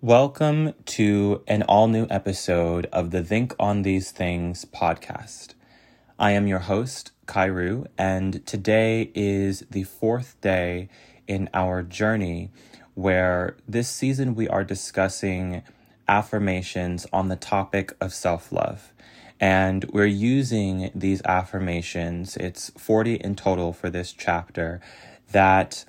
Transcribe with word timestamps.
Welcome 0.00 0.74
to 0.84 1.42
an 1.48 1.64
all 1.64 1.88
new 1.88 2.06
episode 2.08 2.86
of 2.92 3.10
the 3.10 3.24
Think 3.24 3.52
on 3.58 3.82
These 3.82 4.12
Things 4.12 4.64
podcast. 4.64 5.54
I 6.20 6.30
am 6.30 6.46
your 6.46 6.60
host, 6.60 7.10
KIRU, 7.26 7.88
and 7.98 8.46
today 8.46 9.10
is 9.16 9.64
the 9.68 9.82
fourth 9.82 10.40
day 10.40 10.88
in 11.26 11.50
our 11.52 11.82
journey 11.82 12.52
where 12.94 13.56
this 13.66 13.88
season 13.88 14.36
we 14.36 14.46
are 14.46 14.62
discussing 14.62 15.64
affirmations 16.06 17.04
on 17.12 17.26
the 17.26 17.34
topic 17.34 17.92
of 18.00 18.14
self 18.14 18.52
love. 18.52 18.92
And 19.40 19.84
we're 19.86 20.06
using 20.06 20.92
these 20.94 21.22
affirmations, 21.22 22.36
it's 22.36 22.70
40 22.78 23.16
in 23.16 23.34
total 23.34 23.72
for 23.72 23.90
this 23.90 24.12
chapter, 24.12 24.80
that 25.32 25.84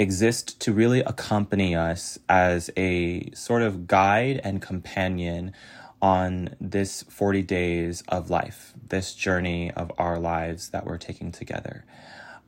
exist 0.00 0.58
to 0.62 0.72
really 0.72 1.00
accompany 1.00 1.76
us 1.76 2.18
as 2.28 2.70
a 2.76 3.30
sort 3.34 3.60
of 3.60 3.86
guide 3.86 4.40
and 4.42 4.62
companion 4.62 5.52
on 6.00 6.56
this 6.58 7.02
40 7.02 7.42
days 7.42 8.02
of 8.08 8.30
life, 8.30 8.72
this 8.88 9.14
journey 9.14 9.70
of 9.72 9.92
our 9.98 10.18
lives 10.18 10.70
that 10.70 10.86
we're 10.86 10.96
taking 10.96 11.30
together. 11.30 11.84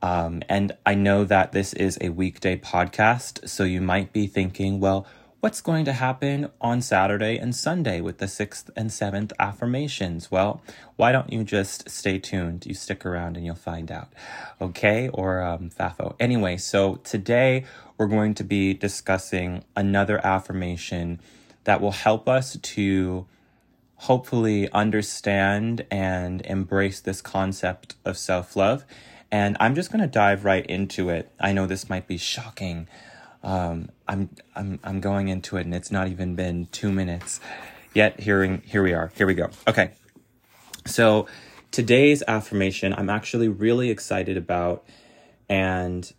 Um, 0.01 0.41
and 0.49 0.71
I 0.85 0.95
know 0.95 1.25
that 1.25 1.51
this 1.51 1.73
is 1.73 1.99
a 2.01 2.09
weekday 2.09 2.57
podcast, 2.57 3.47
so 3.47 3.63
you 3.63 3.81
might 3.81 4.11
be 4.11 4.25
thinking, 4.25 4.79
well, 4.79 5.05
what's 5.43 5.59
going 5.59 5.83
to 5.83 5.91
happen 5.91 6.49
on 6.61 6.81
Saturday 6.81 7.35
and 7.35 7.53
Sunday 7.53 7.99
with 7.99 8.19
the 8.19 8.29
sixth 8.29 8.69
and 8.77 8.89
seventh 8.89 9.33
affirmations? 9.37 10.31
Well, 10.31 10.61
why 10.95 11.11
don't 11.11 11.33
you 11.33 11.43
just 11.43 11.89
stay 11.89 12.17
tuned? 12.17 12.65
You 12.65 12.73
stick 12.73 13.05
around 13.05 13.35
and 13.35 13.45
you'll 13.45 13.55
find 13.55 13.91
out. 13.91 14.07
Okay, 14.61 15.09
or 15.09 15.41
um, 15.41 15.69
FAFO. 15.69 16.15
Anyway, 16.17 16.55
so 16.55 16.95
today 17.03 17.65
we're 17.97 18.07
going 18.07 18.33
to 18.35 18.45
be 18.45 18.73
discussing 18.73 19.65
another 19.75 20.25
affirmation 20.25 21.19
that 21.65 21.81
will 21.81 21.91
help 21.91 22.29
us 22.29 22.55
to 22.55 23.25
hopefully 23.95 24.71
understand 24.71 25.85
and 25.91 26.39
embrace 26.45 27.01
this 27.01 27.19
concept 27.19 27.95
of 28.05 28.17
self 28.17 28.55
love. 28.55 28.85
And 29.29 29.57
I'm 29.59 29.75
just 29.75 29.91
going 29.91 30.03
to 30.03 30.07
dive 30.07 30.45
right 30.45 30.65
into 30.65 31.09
it. 31.09 31.33
I 31.37 31.51
know 31.51 31.65
this 31.65 31.89
might 31.89 32.07
be 32.07 32.17
shocking 32.17 32.87
um, 33.43 33.89
I'm 34.13 34.29
I'm 34.55 34.79
I'm 34.83 34.99
going 34.99 35.27
into 35.29 35.57
it, 35.57 35.65
and 35.65 35.73
it's 35.73 35.91
not 35.91 36.07
even 36.07 36.35
been 36.35 36.67
two 36.71 36.91
minutes 36.91 37.39
yet. 37.95 38.19
Hearing 38.19 38.61
here 38.63 38.83
we 38.83 38.93
are. 38.93 39.11
Here 39.15 39.25
we 39.25 39.33
go. 39.33 39.49
Okay, 39.67 39.91
so 40.85 41.25
today's 41.71 42.21
affirmation 42.27 42.93
I'm 42.93 43.09
actually 43.09 43.47
really 43.47 43.89
excited 43.89 44.37
about, 44.37 44.85
and 45.49 46.13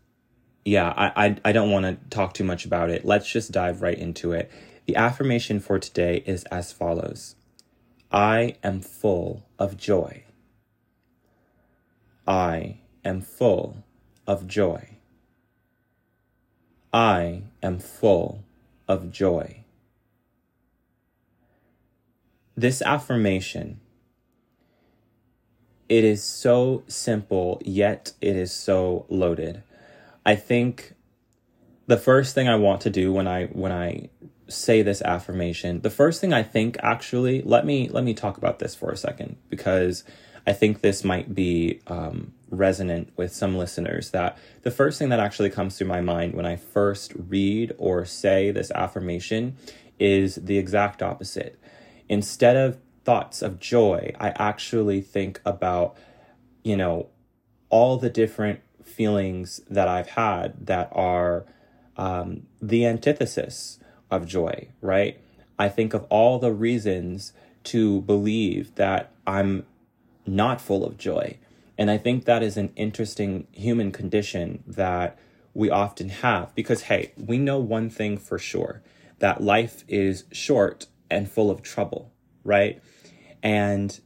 yeah, 0.65 0.93
I 0.97 1.27
I, 1.27 1.37
I 1.45 1.53
don't 1.53 1.71
want 1.71 1.85
to 1.87 2.09
talk 2.11 2.35
too 2.35 2.43
much 2.43 2.65
about 2.65 2.91
it. 2.91 3.05
Let's 3.05 3.31
just 3.31 3.53
dive 3.53 3.81
right 3.81 3.97
into 3.97 4.33
it. 4.33 4.51
The 4.87 4.97
affirmation 4.97 5.61
for 5.61 5.79
today 5.79 6.25
is 6.27 6.43
as 6.51 6.73
follows: 6.73 7.37
I 8.11 8.57
am 8.65 8.81
full 8.81 9.47
of 9.57 9.77
joy. 9.77 10.25
I 12.27 12.79
am 13.05 13.21
full 13.21 13.85
of 14.27 14.49
joy. 14.49 14.97
I 16.95 17.43
am 17.61 17.81
full 17.81 18.45
of 18.87 19.11
joy. 19.11 19.65
This 22.57 22.81
affirmation, 22.83 23.81
it 25.89 26.05
is 26.05 26.23
so 26.23 26.85
simple, 26.87 27.61
yet 27.65 28.13
it 28.21 28.37
is 28.37 28.53
so 28.53 29.07
loaded. 29.09 29.65
I 30.25 30.37
think 30.37 30.95
the 31.89 31.97
first 31.97 32.33
thing 32.33 32.49
I 32.49 32.55
want 32.55 32.81
to 32.83 32.91
do 32.91 33.13
when 33.13 33.27
I 33.27 33.47
when 33.47 33.73
I 33.73 34.11
say 34.47 34.83
this 34.83 35.03
affirmation, 35.03 35.81
the 35.81 35.91
first 35.91 36.21
thing 36.21 36.33
I 36.33 36.45
think 36.45 36.77
actually, 36.81 37.43
let 37.43 37.67
me 37.67 37.89
let 37.89 38.05
me 38.05 38.15
talk 38.15 38.39
about 38.39 38.61
this 38.61 38.77
for 38.77 38.93
a 38.93 38.97
second 38.97 39.35
because 39.49 40.05
I 40.47 40.53
think 40.53 40.81
this 40.81 41.05
might 41.05 41.35
be 41.35 41.81
um, 41.87 42.33
resonant 42.51 43.13
with 43.17 43.35
some 43.35 43.57
listeners 43.57 44.11
that 44.11 44.39
the 44.63 44.71
first 44.71 44.99
thing 44.99 45.09
that 45.09 45.21
actually 45.21 45.51
comes 45.51 45.77
to 45.79 45.85
my 45.85 46.01
mind 46.01 46.35
when 46.35 46.47
I 46.47 46.57
first 46.57 47.13
read 47.15 47.75
or 47.79 48.05
say 48.05 48.51
this 48.51 48.71
affirmation 48.71 49.57
is 49.99 50.37
the 50.37 50.59
exact 50.59 51.03
opposite. 51.03 51.59
Instead 52.09 52.57
of 52.57 52.79
thoughts 53.05 53.43
of 53.43 53.59
joy, 53.59 54.13
I 54.19 54.31
actually 54.31 55.01
think 55.01 55.41
about, 55.45 55.97
you 56.63 56.77
know, 56.77 57.09
all 57.69 57.97
the 57.97 58.11
different 58.11 58.61
feelings 58.83 59.61
that 59.69 59.89
I've 59.89 60.11
had 60.11 60.67
that 60.67 60.89
are 60.93 61.45
um, 61.97 62.47
the 62.61 62.87
antithesis 62.87 63.79
of 64.11 64.27
joy, 64.27 64.69
right? 64.81 65.21
I 65.59 65.69
think 65.69 65.95
of 65.95 66.05
all 66.11 66.39
the 66.39 66.53
reasons 66.53 67.33
to 67.65 68.03
believe 68.03 68.75
that 68.75 69.11
I'm 69.27 69.65
not 70.27 70.61
full 70.61 70.85
of 70.85 70.97
joy. 70.97 71.39
And 71.77 71.91
I 71.91 71.99
think 71.99 72.25
that 72.25 72.43
is 72.43 72.57
an 72.57 72.73
interesting 72.77 73.47
human 73.53 73.93
condition 73.93 74.63
that 74.67 75.19
we 75.55 75.71
often 75.71 76.09
have 76.09 76.55
because, 76.55 76.83
hey, 76.83 77.13
we 77.17 77.39
know 77.39 77.59
one 77.59 77.91
thing 77.91 78.17
for 78.19 78.39
sure 78.39 78.83
that 79.19 79.43
life 79.43 79.85
is 79.89 80.25
short 80.33 80.87
and 81.11 81.31
full 81.31 81.51
of 81.51 81.63
trouble, 81.63 82.13
right? 82.43 82.83
And 83.43 84.01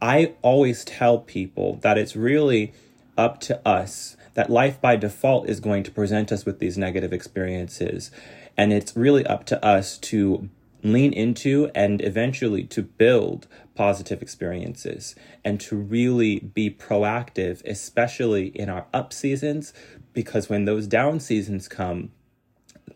I 0.00 0.34
always 0.42 0.84
tell 0.84 1.18
people 1.18 1.76
that 1.82 1.98
it's 1.98 2.14
really 2.14 2.72
up 3.16 3.40
to 3.40 3.66
us, 3.66 4.16
that 4.34 4.50
life 4.50 4.80
by 4.80 4.96
default 4.96 5.48
is 5.48 5.60
going 5.60 5.82
to 5.84 5.90
present 5.90 6.32
us 6.32 6.44
with 6.44 6.58
these 6.58 6.76
negative 6.76 7.12
experiences. 7.12 8.10
And 8.56 8.72
it's 8.72 8.96
really 8.96 9.26
up 9.26 9.44
to 9.46 9.64
us 9.64 9.98
to 9.98 10.48
lean 10.84 11.12
into 11.12 11.70
and 11.74 12.00
eventually 12.02 12.62
to 12.64 12.82
build 12.82 13.48
positive 13.74 14.22
experiences 14.22 15.16
and 15.44 15.60
to 15.60 15.74
really 15.74 16.38
be 16.38 16.70
proactive, 16.70 17.64
especially 17.64 18.48
in 18.48 18.68
our 18.68 18.86
up 18.92 19.12
seasons, 19.12 19.72
because 20.12 20.48
when 20.48 20.66
those 20.66 20.86
down 20.86 21.18
seasons 21.18 21.66
come, 21.66 22.12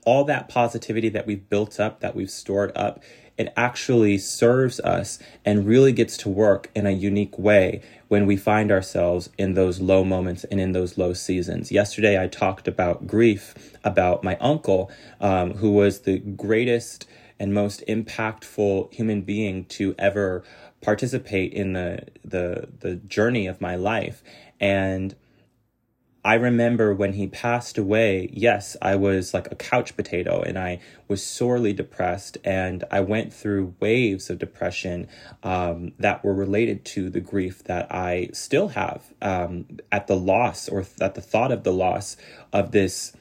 all 0.04 0.22
that 0.24 0.48
positivity 0.48 1.08
that 1.08 1.26
we've 1.26 1.48
built 1.48 1.80
up, 1.80 2.00
that 2.00 2.14
we've 2.14 2.30
stored 2.30 2.70
up, 2.76 3.02
it 3.38 3.52
actually 3.56 4.18
serves 4.18 4.80
us 4.80 5.18
and 5.44 5.66
really 5.66 5.92
gets 5.92 6.16
to 6.18 6.28
work 6.28 6.70
in 6.74 6.86
a 6.86 6.90
unique 6.90 7.38
way 7.38 7.80
when 8.08 8.26
we 8.26 8.36
find 8.36 8.70
ourselves 8.72 9.30
in 9.38 9.54
those 9.54 9.80
low 9.80 10.04
moments 10.04 10.44
and 10.44 10.60
in 10.60 10.72
those 10.72 10.98
low 10.98 11.12
seasons. 11.12 11.70
Yesterday, 11.70 12.20
I 12.20 12.26
talked 12.26 12.66
about 12.66 13.06
grief, 13.06 13.54
about 13.84 14.24
my 14.24 14.36
uncle, 14.40 14.90
um, 15.20 15.54
who 15.54 15.70
was 15.70 16.00
the 16.00 16.18
greatest 16.18 17.06
and 17.38 17.54
most 17.54 17.82
impactful 17.86 18.92
human 18.92 19.22
being 19.22 19.64
to 19.64 19.94
ever 19.98 20.42
participate 20.80 21.52
in 21.52 21.72
the 21.72 22.04
the 22.24 22.68
the 22.80 22.96
journey 22.96 23.46
of 23.46 23.60
my 23.60 23.76
life 23.76 24.22
and 24.60 25.14
I 26.24 26.34
remember 26.34 26.92
when 26.92 27.14
he 27.14 27.26
passed 27.26 27.78
away, 27.78 28.28
yes, 28.32 28.76
I 28.82 28.96
was 28.96 29.32
like 29.32 29.50
a 29.50 29.54
couch 29.54 29.96
potato 29.96 30.42
and 30.42 30.58
I 30.58 30.80
was 31.08 31.24
sorely 31.24 31.72
depressed. 31.72 32.36
And 32.44 32.84
I 32.90 33.00
went 33.00 33.32
through 33.32 33.76
waves 33.80 34.28
of 34.28 34.38
depression 34.38 35.08
um, 35.42 35.92
that 35.98 36.24
were 36.24 36.34
related 36.34 36.84
to 36.86 37.08
the 37.08 37.20
grief 37.20 37.64
that 37.64 37.90
I 37.90 38.28
still 38.32 38.68
have 38.68 39.04
um, 39.22 39.78
at 39.92 40.06
the 40.06 40.16
loss 40.16 40.68
or 40.68 40.84
at 41.00 41.14
the 41.14 41.22
thought 41.22 41.52
of 41.52 41.62
the 41.62 41.72
loss 41.72 42.16
of 42.52 42.72
this 42.72 43.12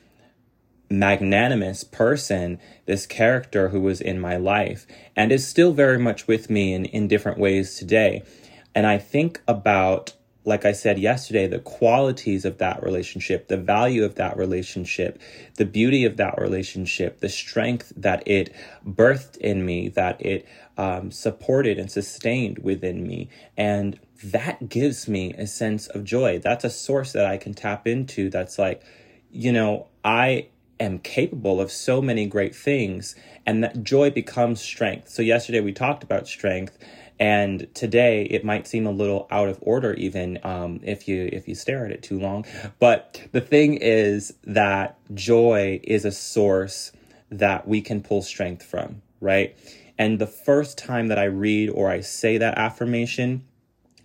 magnanimous 0.89 1.83
person, 1.83 2.59
this 2.85 3.05
character 3.05 3.69
who 3.69 3.81
was 3.81 4.01
in 4.01 4.19
my 4.19 4.37
life 4.37 4.87
and 5.15 5.31
is 5.31 5.47
still 5.47 5.73
very 5.73 5.99
much 5.99 6.27
with 6.27 6.49
me 6.49 6.73
in, 6.73 6.85
in 6.85 7.07
different 7.07 7.37
ways 7.37 7.75
today. 7.75 8.23
And 8.73 8.85
I 8.85 8.97
think 8.97 9.41
about, 9.47 10.13
like 10.45 10.63
I 10.63 10.71
said 10.71 10.97
yesterday, 10.99 11.47
the 11.47 11.59
qualities 11.59 12.45
of 12.45 12.57
that 12.59 12.81
relationship, 12.83 13.47
the 13.47 13.57
value 13.57 14.05
of 14.05 14.15
that 14.15 14.37
relationship, 14.37 15.19
the 15.55 15.65
beauty 15.65 16.05
of 16.05 16.17
that 16.17 16.39
relationship, 16.39 17.19
the 17.19 17.29
strength 17.29 17.91
that 17.97 18.25
it 18.27 18.53
birthed 18.85 19.37
in 19.37 19.65
me, 19.65 19.89
that 19.89 20.23
it 20.25 20.47
um, 20.77 21.11
supported 21.11 21.79
and 21.79 21.91
sustained 21.91 22.59
within 22.59 23.05
me. 23.05 23.29
And 23.57 23.99
that 24.23 24.69
gives 24.69 25.07
me 25.07 25.33
a 25.33 25.47
sense 25.47 25.87
of 25.87 26.03
joy. 26.03 26.39
That's 26.39 26.63
a 26.63 26.69
source 26.69 27.11
that 27.13 27.25
I 27.25 27.37
can 27.37 27.53
tap 27.53 27.87
into 27.87 28.29
that's 28.29 28.57
like, 28.57 28.83
you 29.31 29.51
know, 29.51 29.87
I 30.05 30.47
am 30.79 30.99
capable 30.99 31.61
of 31.61 31.71
so 31.71 32.01
many 32.01 32.25
great 32.25 32.55
things 32.55 33.15
and 33.45 33.63
that 33.63 33.83
joy 33.83 34.09
becomes 34.09 34.61
strength. 34.61 35.09
So 35.09 35.21
yesterday 35.21 35.61
we 35.61 35.73
talked 35.73 36.03
about 36.03 36.27
strength 36.27 36.77
and 37.19 37.67
today 37.73 38.23
it 38.25 38.45
might 38.45 38.67
seem 38.67 38.85
a 38.85 38.91
little 38.91 39.27
out 39.31 39.49
of 39.49 39.57
order 39.61 39.93
even 39.93 40.39
um, 40.43 40.79
if 40.83 41.07
you 41.07 41.29
if 41.31 41.47
you 41.47 41.55
stare 41.55 41.85
at 41.85 41.91
it 41.91 42.03
too 42.03 42.19
long 42.19 42.45
but 42.79 43.21
the 43.31 43.41
thing 43.41 43.75
is 43.75 44.33
that 44.43 44.97
joy 45.13 45.79
is 45.83 46.05
a 46.05 46.11
source 46.11 46.91
that 47.31 47.67
we 47.67 47.81
can 47.81 48.01
pull 48.01 48.21
strength 48.21 48.63
from 48.63 49.01
right 49.19 49.57
and 49.97 50.19
the 50.19 50.27
first 50.27 50.77
time 50.77 51.07
that 51.07 51.17
i 51.17 51.23
read 51.23 51.69
or 51.69 51.89
i 51.89 51.99
say 51.99 52.37
that 52.37 52.57
affirmation 52.57 53.43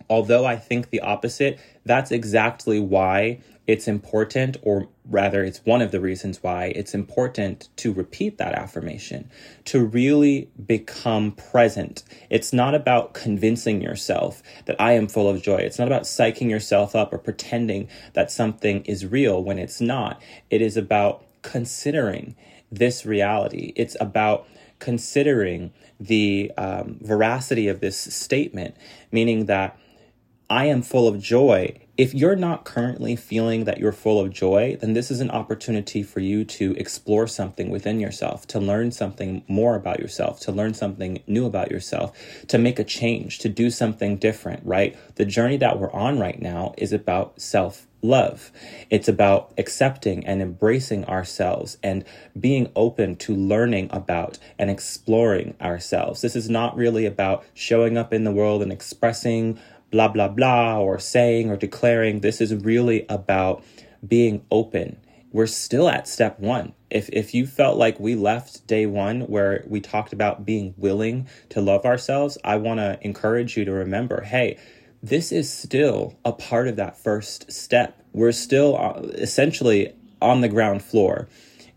although 0.09 0.45
I 0.45 0.57
think 0.57 0.89
the 0.89 1.01
opposite, 1.01 1.59
that's 1.85 2.11
exactly 2.11 2.79
why 2.79 3.39
it's 3.65 3.87
important, 3.87 4.57
or 4.61 4.89
rather, 5.05 5.43
it's 5.43 5.65
one 5.65 5.81
of 5.81 5.91
the 5.91 6.01
reasons 6.01 6.43
why 6.43 6.65
it's 6.75 6.93
important 6.93 7.69
to 7.77 7.93
repeat 7.93 8.37
that 8.37 8.53
affirmation, 8.53 9.29
to 9.65 9.83
really 9.85 10.49
become 10.65 11.31
present. 11.31 12.03
It's 12.29 12.51
not 12.51 12.75
about 12.75 13.13
convincing 13.13 13.81
yourself 13.81 14.43
that 14.65 14.79
I 14.81 14.93
am 14.93 15.07
full 15.07 15.29
of 15.29 15.41
joy. 15.41 15.57
It's 15.57 15.79
not 15.79 15.87
about 15.87 16.03
psyching 16.03 16.49
yourself 16.49 16.93
up 16.93 17.13
or 17.13 17.17
pretending 17.17 17.87
that 18.13 18.31
something 18.31 18.83
is 18.83 19.05
real 19.05 19.41
when 19.41 19.57
it's 19.57 19.79
not. 19.79 20.21
It 20.49 20.61
is 20.61 20.75
about 20.75 21.23
considering 21.41 22.35
this 22.69 23.05
reality. 23.05 23.71
It's 23.77 23.95
about 24.01 24.45
considering 24.79 25.71
the 26.01 26.51
um, 26.57 26.97
veracity 27.01 27.69
of 27.69 27.79
this 27.79 27.97
statement, 27.97 28.75
meaning 29.09 29.45
that 29.45 29.77
I 30.53 30.65
am 30.65 30.83
full 30.83 31.07
of 31.07 31.19
joy. 31.19 31.79
If 31.97 32.13
you're 32.13 32.35
not 32.35 32.63
currently 32.63 33.15
feeling 33.15 33.63
that 33.63 33.79
you're 33.79 33.91
full 33.91 34.19
of 34.19 34.31
joy, 34.31 34.77
then 34.79 34.93
this 34.93 35.09
is 35.09 35.19
an 35.19 35.31
opportunity 35.31 36.03
for 36.03 36.19
you 36.19 36.45
to 36.45 36.75
explore 36.75 37.25
something 37.25 37.71
within 37.71 37.99
yourself, 37.99 38.45
to 38.49 38.59
learn 38.59 38.91
something 38.91 39.43
more 39.47 39.75
about 39.75 39.99
yourself, 39.99 40.39
to 40.41 40.51
learn 40.51 40.75
something 40.75 41.23
new 41.25 41.47
about 41.47 41.71
yourself, 41.71 42.15
to 42.49 42.59
make 42.59 42.77
a 42.77 42.83
change, 42.83 43.39
to 43.39 43.49
do 43.49 43.71
something 43.71 44.17
different, 44.17 44.63
right? 44.63 44.95
The 45.15 45.25
journey 45.25 45.57
that 45.57 45.79
we're 45.79 45.91
on 45.91 46.19
right 46.19 46.39
now 46.39 46.75
is 46.77 46.93
about 46.93 47.41
self 47.41 47.87
love. 48.03 48.51
It's 48.89 49.07
about 49.07 49.53
accepting 49.57 50.27
and 50.27 50.41
embracing 50.41 51.05
ourselves 51.05 51.77
and 51.81 52.03
being 52.37 52.69
open 52.75 53.15
to 53.15 53.33
learning 53.33 53.87
about 53.91 54.37
and 54.59 54.69
exploring 54.69 55.55
ourselves. 55.61 56.21
This 56.21 56.35
is 56.35 56.49
not 56.49 56.75
really 56.75 57.05
about 57.05 57.45
showing 57.53 57.97
up 57.97 58.13
in 58.13 58.25
the 58.25 58.31
world 58.31 58.61
and 58.61 58.71
expressing 58.71 59.57
blah, 59.93 60.07
blah, 60.07 60.27
blah, 60.27 60.79
or 60.79 60.97
saying 60.97 61.51
or 61.51 61.55
declaring. 61.55 62.19
This 62.19 62.41
is 62.41 62.53
really 62.55 63.05
about 63.07 63.63
being 64.05 64.43
open. 64.49 64.97
We're 65.31 65.45
still 65.45 65.87
at 65.87 66.07
step 66.07 66.39
one. 66.39 66.73
If, 66.89 67.09
if 67.09 67.33
you 67.33 67.45
felt 67.45 67.77
like 67.77 67.99
we 67.99 68.15
left 68.15 68.65
day 68.65 68.87
one 68.87 69.21
where 69.21 69.63
we 69.67 69.79
talked 69.79 70.11
about 70.11 70.45
being 70.45 70.73
willing 70.77 71.27
to 71.49 71.61
love 71.61 71.85
ourselves, 71.85 72.39
I 72.43 72.55
want 72.55 72.79
to 72.79 72.97
encourage 73.01 73.55
you 73.55 73.65
to 73.65 73.71
remember 73.71 74.21
hey, 74.21 74.57
this 75.01 75.31
is 75.31 75.51
still 75.51 76.17
a 76.25 76.31
part 76.31 76.67
of 76.67 76.75
that 76.77 76.97
first 76.97 77.51
step. 77.51 78.01
We're 78.13 78.31
still 78.31 78.75
uh, 78.77 79.01
essentially 79.13 79.93
on 80.21 80.41
the 80.41 80.49
ground 80.49 80.81
floor 80.81 81.27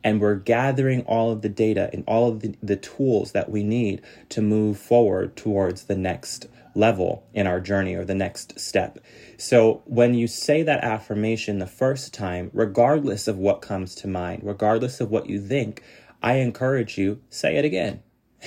and 0.04 0.20
we're 0.20 0.36
gathering 0.36 1.02
all 1.02 1.32
of 1.32 1.42
the 1.42 1.48
data 1.48 1.90
and 1.92 2.04
all 2.06 2.28
of 2.28 2.40
the, 2.40 2.54
the 2.62 2.76
tools 2.76 3.32
that 3.32 3.50
we 3.50 3.62
need 3.62 4.00
to 4.28 4.40
move 4.40 4.78
forward 4.78 5.34
towards 5.36 5.84
the 5.84 5.96
next 5.96 6.46
level 6.76 7.26
in 7.32 7.46
our 7.46 7.60
journey 7.60 7.94
or 7.94 8.04
the 8.04 8.14
next 8.14 8.58
step. 8.58 8.98
So 9.38 9.82
when 9.86 10.14
you 10.14 10.26
say 10.26 10.62
that 10.62 10.84
affirmation 10.84 11.58
the 11.58 11.66
first 11.66 12.12
time, 12.12 12.50
regardless 12.52 13.26
of 13.28 13.38
what 13.38 13.62
comes 13.62 13.94
to 13.96 14.08
mind, 14.08 14.42
regardless 14.44 15.00
of 15.00 15.10
what 15.10 15.28
you 15.28 15.40
think, 15.40 15.82
I 16.22 16.34
encourage 16.34 16.98
you, 16.98 17.20
say 17.30 17.56
it 17.56 17.64
again. 17.64 18.02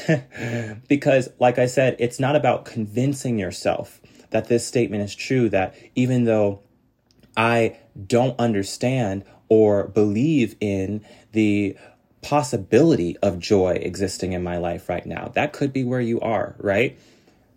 because, 0.88 1.30
like 1.40 1.58
I 1.58 1.66
said, 1.66 1.96
it's 2.00 2.20
not 2.20 2.36
about 2.36 2.66
convincing 2.66 3.40
yourself 3.40 4.00
that 4.30 4.48
this 4.48 4.66
statement 4.66 5.04
is 5.04 5.16
true, 5.16 5.50
that 5.50 5.76
even 5.96 6.26
though 6.26 6.62
I 7.36 7.78
don't 8.08 8.40
understand 8.40 9.26
or 9.50 9.88
believe 9.88 10.56
in 10.60 11.02
the 11.32 11.76
possibility 12.22 13.18
of 13.18 13.40
joy 13.40 13.72
existing 13.82 14.34
in 14.34 14.44
my 14.44 14.58
life 14.58 14.90
right 14.90 15.06
now, 15.06 15.32
that 15.36 15.54
could 15.54 15.74
be 15.74 15.84
where 15.84 16.02
you 16.02 16.20
are, 16.20 16.56
right? 16.60 17.00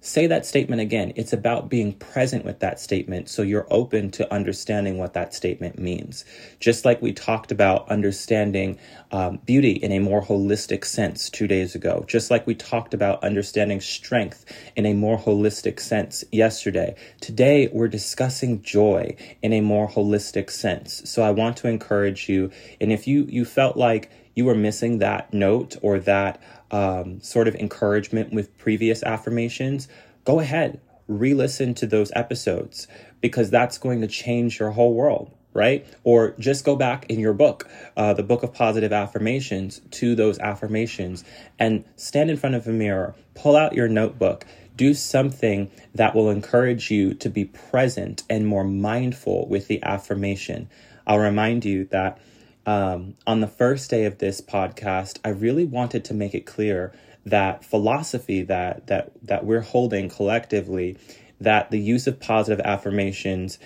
Say 0.03 0.27
that 0.27 0.45
statement 0.45 0.83
again. 0.83 1.13
It's 1.15 1.33
about 1.33 1.71
being 1.71 1.93
present 1.95 2.45
with 2.45 2.59
that 2.59 2.81
statement 2.81 3.29
so 3.29 3.43
you're 3.43 3.69
open 3.71 4.11
to 4.11 4.35
understanding 4.35 4.99
what 4.99 5.15
that 5.15 5.33
statement 5.33 5.79
means. 5.79 6.25
Just 6.59 6.85
like 6.85 7.01
we 7.01 7.13
talked 7.13 7.53
about 7.53 7.89
understanding 7.89 8.79
um, 9.13 9.39
beauty 9.47 9.73
in 9.73 9.93
a 9.93 10.01
more 10.01 10.21
holistic 10.21 10.85
sense 10.85 11.31
two 11.31 11.47
days 11.47 11.77
ago, 11.77 12.05
just 12.09 12.33
like 12.33 12.47
we 12.49 12.55
talked 12.55 12.95
about 12.95 13.23
understanding 13.23 13.81
strength 13.81 14.45
in 14.75 14.87
a 14.87 14.93
more 14.93 15.19
holistic 15.19 15.79
sense 15.79 16.25
yesterday. 16.33 16.97
Today, 17.21 17.69
we're 17.73 17.89
discussing 17.89 18.61
joy 18.61 19.17
in 19.41 19.53
a 19.53 19.61
more 19.61 19.89
holistic 19.89 20.51
sense. 20.51 21.09
So 21.09 21.23
I 21.23 21.31
want 21.31 21.57
to 21.59 21.69
encourage 21.69 22.29
you, 22.29 22.51
and 22.81 22.93
if 22.93 23.07
you, 23.07 23.25
you 23.29 23.45
felt 23.45 23.77
like 23.77 24.11
you 24.35 24.45
were 24.47 24.55
missing 24.55 24.99
that 24.99 25.33
note 25.33 25.77
or 25.83 25.99
that 26.01 26.43
um, 26.73 27.21
sort 27.21 27.47
of 27.47 27.55
encouragement 27.55 28.33
with 28.33 28.57
previous 28.59 29.03
affirmations, 29.03 29.89
go 30.25 30.41
ahead, 30.41 30.81
re 31.07 31.35
listen 31.35 31.75
to 31.75 31.87
those 31.87 32.11
episodes 32.17 32.89
because 33.21 33.51
that's 33.51 33.79
going 33.79 34.01
to 34.01 34.07
change 34.07 34.59
your 34.59 34.71
whole 34.71 34.95
world, 34.95 35.31
right? 35.53 35.87
Or 36.03 36.35
just 36.39 36.65
go 36.65 36.75
back 36.75 37.07
in 37.09 37.21
your 37.21 37.35
book, 37.35 37.69
uh, 37.97 38.15
the 38.15 38.23
book 38.23 38.43
of 38.43 38.53
positive 38.53 38.93
affirmations, 38.93 39.81
to 39.93 40.15
those 40.15 40.39
affirmations 40.39 41.25
and 41.59 41.85
stand 41.97 42.31
in 42.31 42.37
front 42.37 42.55
of 42.55 42.67
a 42.67 42.73
mirror, 42.73 43.15
pull 43.35 43.57
out 43.57 43.75
your 43.75 43.89
notebook. 43.89 44.47
Do 44.75 44.95
something 44.95 45.71
that 45.95 46.15
will 46.15 46.31
encourage 46.31 46.91
you 46.91 47.13
to 47.15 47.29
be 47.29 47.45
present 47.45 48.23
and 48.31 48.47
more 48.47 48.65
mindful 48.65 49.47
with 49.47 49.69
the 49.69 49.83
affirmation. 49.83 50.71
I'll 51.07 51.19
remind 51.19 51.67
you 51.67 51.85
that 51.87 52.19
um, 52.67 53.15
on 53.27 53.41
the 53.41 53.49
first 53.49 53.91
day 53.91 54.05
of 54.05 54.19
this 54.19 54.41
podcast, 54.41 55.19
I 55.25 55.31
really 55.31 55.65
wanted 55.65 56.05
to 56.07 56.15
make 56.15 56.35
it 56.35 56.47
clear 56.47 56.93
that 57.25 57.65
philosophy 57.65 58.43
that 58.43 58.87
that 58.89 59.13
that 59.23 59.45
we're 59.45 59.61
holding 59.61 60.09
collectively, 60.09 60.97
that 61.41 61.71
the 61.71 61.79
use 61.79 62.07
of 62.07 62.21
positive 62.21 62.65
affirmations 62.65 63.59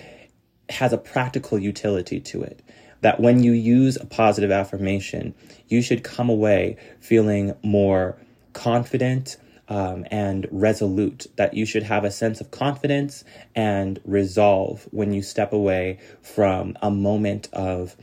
has 0.69 0.93
a 0.93 0.97
practical 0.97 1.57
utility 1.57 2.19
to 2.19 2.43
it. 2.43 2.61
That 3.01 3.19
when 3.19 3.43
you 3.43 3.51
use 3.51 3.95
a 3.97 4.05
positive 4.05 4.51
affirmation, 4.51 5.35
you 5.67 5.81
should 5.81 6.03
come 6.03 6.29
away 6.29 6.77
feeling 6.99 7.55
more 7.63 8.17
confident 8.53 9.37
um, 9.69 10.05
and 10.09 10.47
resolute. 10.51 11.27
That 11.35 11.53
you 11.53 11.65
should 11.65 11.83
have 11.83 12.03
a 12.03 12.11
sense 12.11 12.41
of 12.41 12.49
confidence 12.49 13.23
and 13.55 13.99
resolve 14.05 14.87
when 14.91 15.13
you 15.13 15.21
step 15.21 15.53
away 15.53 15.99
from 16.21 16.75
a 16.81 16.89
moment 16.89 17.49
of 17.53 17.95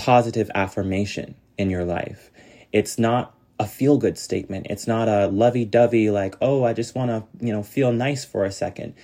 positive 0.00 0.50
affirmation 0.54 1.34
in 1.58 1.68
your 1.68 1.84
life. 1.84 2.30
It's 2.72 2.98
not 2.98 3.34
a 3.58 3.66
feel 3.66 3.98
good 3.98 4.16
statement. 4.16 4.66
It's 4.70 4.86
not 4.86 5.08
a 5.08 5.26
lovey 5.26 5.66
dovey, 5.66 6.08
like, 6.08 6.36
oh, 6.40 6.64
I 6.64 6.72
just 6.72 6.94
want 6.94 7.10
to, 7.10 7.44
you 7.44 7.52
know, 7.52 7.62
feel 7.62 7.92
nice 7.92 8.24
for 8.24 8.46
a 8.46 8.50
second. 8.50 8.94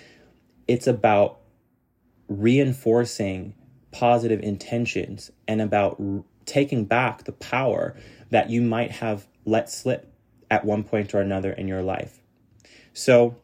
It's 0.66 0.86
about 0.86 1.40
reinforcing 2.28 3.54
positive 3.92 4.40
intentions 4.40 5.30
and 5.46 5.60
about 5.60 6.00
r- 6.00 6.24
taking 6.46 6.86
back 6.86 7.24
the 7.24 7.32
power 7.32 7.94
that 8.30 8.48
you 8.48 8.62
might 8.62 8.92
have 8.92 9.26
let 9.44 9.68
slip 9.68 10.10
at 10.50 10.64
one 10.64 10.82
point 10.82 11.14
or 11.14 11.20
another 11.20 11.52
in 11.52 11.68
your 11.68 11.82
life. 11.82 12.22
So 12.94 13.36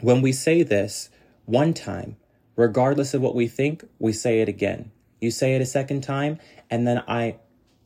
when 0.00 0.22
we 0.22 0.30
say 0.30 0.62
this 0.62 1.10
one 1.46 1.74
time, 1.74 2.16
regardless 2.54 3.12
of 3.12 3.22
what 3.22 3.34
we 3.34 3.48
think, 3.48 3.84
we 3.98 4.12
say 4.12 4.40
it 4.40 4.48
again. 4.48 4.92
You 5.20 5.30
say 5.30 5.54
it 5.54 5.62
a 5.62 5.66
second 5.66 6.02
time, 6.02 6.38
and 6.70 6.86
then 6.86 7.02
I 7.08 7.36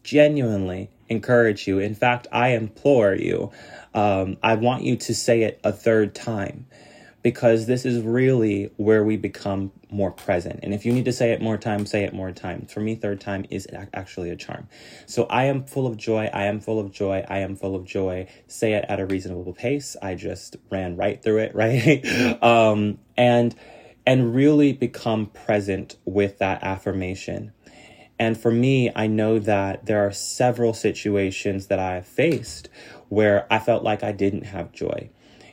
genuinely 0.03 0.91
encourage 1.09 1.67
you. 1.67 1.79
In 1.79 1.95
fact, 1.95 2.27
I 2.33 2.51
implore 2.51 3.15
you. 3.15 3.51
Um, 3.95 4.37
I 4.43 4.55
want 4.55 4.85
you 4.85 4.97
to 4.97 5.15
say 5.15 5.43
it 5.43 5.61
a 5.65 5.73
third 5.73 6.15
time 6.15 6.67
because 7.23 7.67
this 7.67 7.85
is 7.85 8.03
really 8.03 8.71
where 8.77 9.05
we 9.05 9.17
become 9.17 9.73
more 9.91 10.11
present. 10.11 10.61
And 10.63 10.73
if 10.73 10.87
you 10.87 10.93
need 10.93 11.05
to 11.05 11.13
say 11.13 11.33
it 11.33 11.43
more 11.43 11.59
times, 11.59 11.91
say 11.91 12.05
it 12.05 12.15
more 12.15 12.33
times. 12.33 12.73
For 12.73 12.81
me, 12.81 12.95
third 12.95 13.21
time 13.21 13.45
is 13.51 13.67
actually 13.93 14.31
a 14.31 14.37
charm. 14.37 14.69
So 15.07 15.25
I 15.25 15.45
am 15.45 15.65
full 15.65 15.87
of 15.87 15.97
joy. 15.97 16.31
I 16.33 16.45
am 16.45 16.61
full 16.61 16.79
of 16.79 16.93
joy. 16.93 17.25
I 17.29 17.39
am 17.39 17.57
full 17.57 17.75
of 17.75 17.85
joy. 17.85 18.29
Say 18.47 18.73
it 18.73 18.87
at 18.89 19.01
a 19.01 19.07
reasonable 19.07 19.53
pace. 19.53 19.97
I 20.01 20.15
just 20.15 20.57
ran 20.71 20.97
right 20.97 21.23
through 21.23 21.39
it, 21.39 21.55
right? 21.55 22.05
um, 22.43 22.99
and 23.17 23.55
and 24.07 24.35
really 24.35 24.73
become 24.73 25.27
present 25.27 25.97
with 26.07 26.39
that 26.39 26.63
affirmation. 26.63 27.53
And 28.21 28.39
for 28.39 28.53
me, 28.53 28.91
I 28.95 29.07
know 29.07 29.39
that 29.39 29.87
there 29.87 30.07
are 30.07 30.13
several 30.13 30.75
situations 30.75 31.69
that 31.69 31.79
I 31.79 31.95
have 31.95 32.07
faced 32.07 32.69
where 33.09 33.47
I 33.51 33.59
felt 33.59 33.83
like 33.83 34.05
I 34.05 34.13
didn't 34.13 34.43
have 34.43 34.73
joy. 34.73 35.09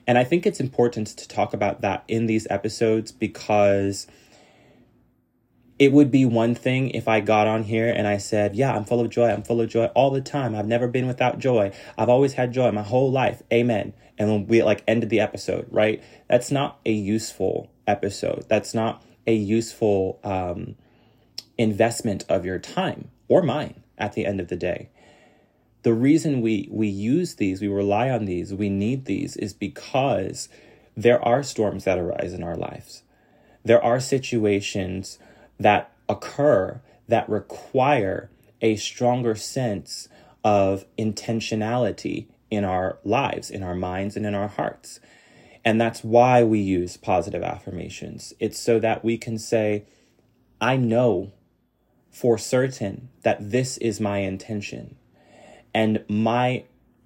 And 0.06 0.18
I 0.18 0.26
think 0.26 0.46
it's 0.46 0.60
important 0.60 1.08
to 1.08 1.28
talk 1.30 1.54
about 1.54 1.80
that 1.82 2.04
in 2.10 2.26
these 2.26 2.46
episodes 2.50 3.14
because 3.14 4.06
it 5.80 5.94
would 5.94 6.12
be 6.12 6.26
one 6.26 6.56
thing 6.56 6.90
if 6.90 7.08
I 7.08 7.22
got 7.22 7.48
on 7.48 7.64
here 7.64 7.90
and 7.90 8.06
I 8.06 8.18
said, 8.18 8.54
Yeah, 8.54 8.76
I'm 8.76 8.84
full 8.84 9.00
of 9.00 9.10
joy. 9.10 9.30
I'm 9.30 9.44
full 9.44 9.62
of 9.62 9.70
joy 9.70 9.86
all 9.96 10.12
the 10.12 10.20
time. 10.20 10.54
I've 10.54 10.68
never 10.68 10.90
been 10.90 11.08
without 11.08 11.40
joy. 11.40 11.72
I've 11.98 12.10
always 12.10 12.34
had 12.34 12.52
joy 12.52 12.72
my 12.72 12.84
whole 12.84 13.12
life. 13.12 13.42
Amen. 13.52 13.94
And 14.18 14.50
we 14.50 14.62
like 14.62 14.84
ended 14.90 15.10
the 15.10 15.22
episode, 15.22 15.68
right? 15.72 16.04
That's 16.28 16.52
not 16.52 16.82
a 16.86 16.92
useful 16.92 17.72
episode. 17.86 18.46
That's 18.50 18.74
not 18.74 19.06
a 19.26 19.34
useful 19.34 20.20
um, 20.26 20.76
investment 21.58 22.26
of 22.30 22.46
your 22.46 22.60
time 22.60 23.10
or 23.28 23.42
mine 23.42 23.84
at 23.98 24.14
the 24.14 24.26
end 24.26 24.40
of 24.40 24.48
the 24.48 24.56
day. 24.56 24.90
The 25.84 25.94
reason 25.94 26.42
we 26.42 26.68
we 26.72 26.88
use 26.88 27.36
these, 27.36 27.62
we 27.62 27.68
rely 27.68 28.10
on 28.10 28.26
these, 28.26 28.54
we 28.54 28.70
need 28.70 29.06
these 29.06 29.38
is 29.38 29.54
because 29.54 30.50
there 30.96 31.24
are 31.24 31.44
storms 31.44 31.84
that 31.86 32.00
arise 32.00 32.34
in 32.34 32.44
our 32.44 32.56
lives. 32.56 33.04
There 33.64 33.84
are 33.84 34.00
situations 34.00 35.20
that 35.60 35.92
occur 36.10 36.82
that 37.08 37.30
require 37.30 38.30
a 38.62 38.76
stronger 38.76 39.36
sense 39.36 40.10
of 40.44 40.86
intentionality 40.98 42.28
in 42.50 42.64
our 42.64 42.98
lives, 43.04 43.50
in 43.50 43.64
our 43.64 43.76
minds, 43.76 44.16
and 44.16 44.26
in 44.26 44.34
our 44.34 44.48
hearts. 44.48 45.00
And 45.64 45.80
that's 45.80 46.04
why 46.04 46.44
we 46.44 46.60
use 46.60 46.98
positive 46.98 47.44
affirmations. 47.44 48.34
It's 48.40 48.60
so 48.60 48.80
that 48.80 49.04
we 49.04 49.18
can 49.18 49.38
say, 49.38 49.84
I 50.62 50.78
know 50.78 51.34
for 52.18 52.36
certain 52.36 53.10
that 53.22 53.52
this 53.52 53.78
is 53.78 54.02
my 54.02 54.18
intention, 54.18 54.96
and 55.72 56.04
my 56.10 56.64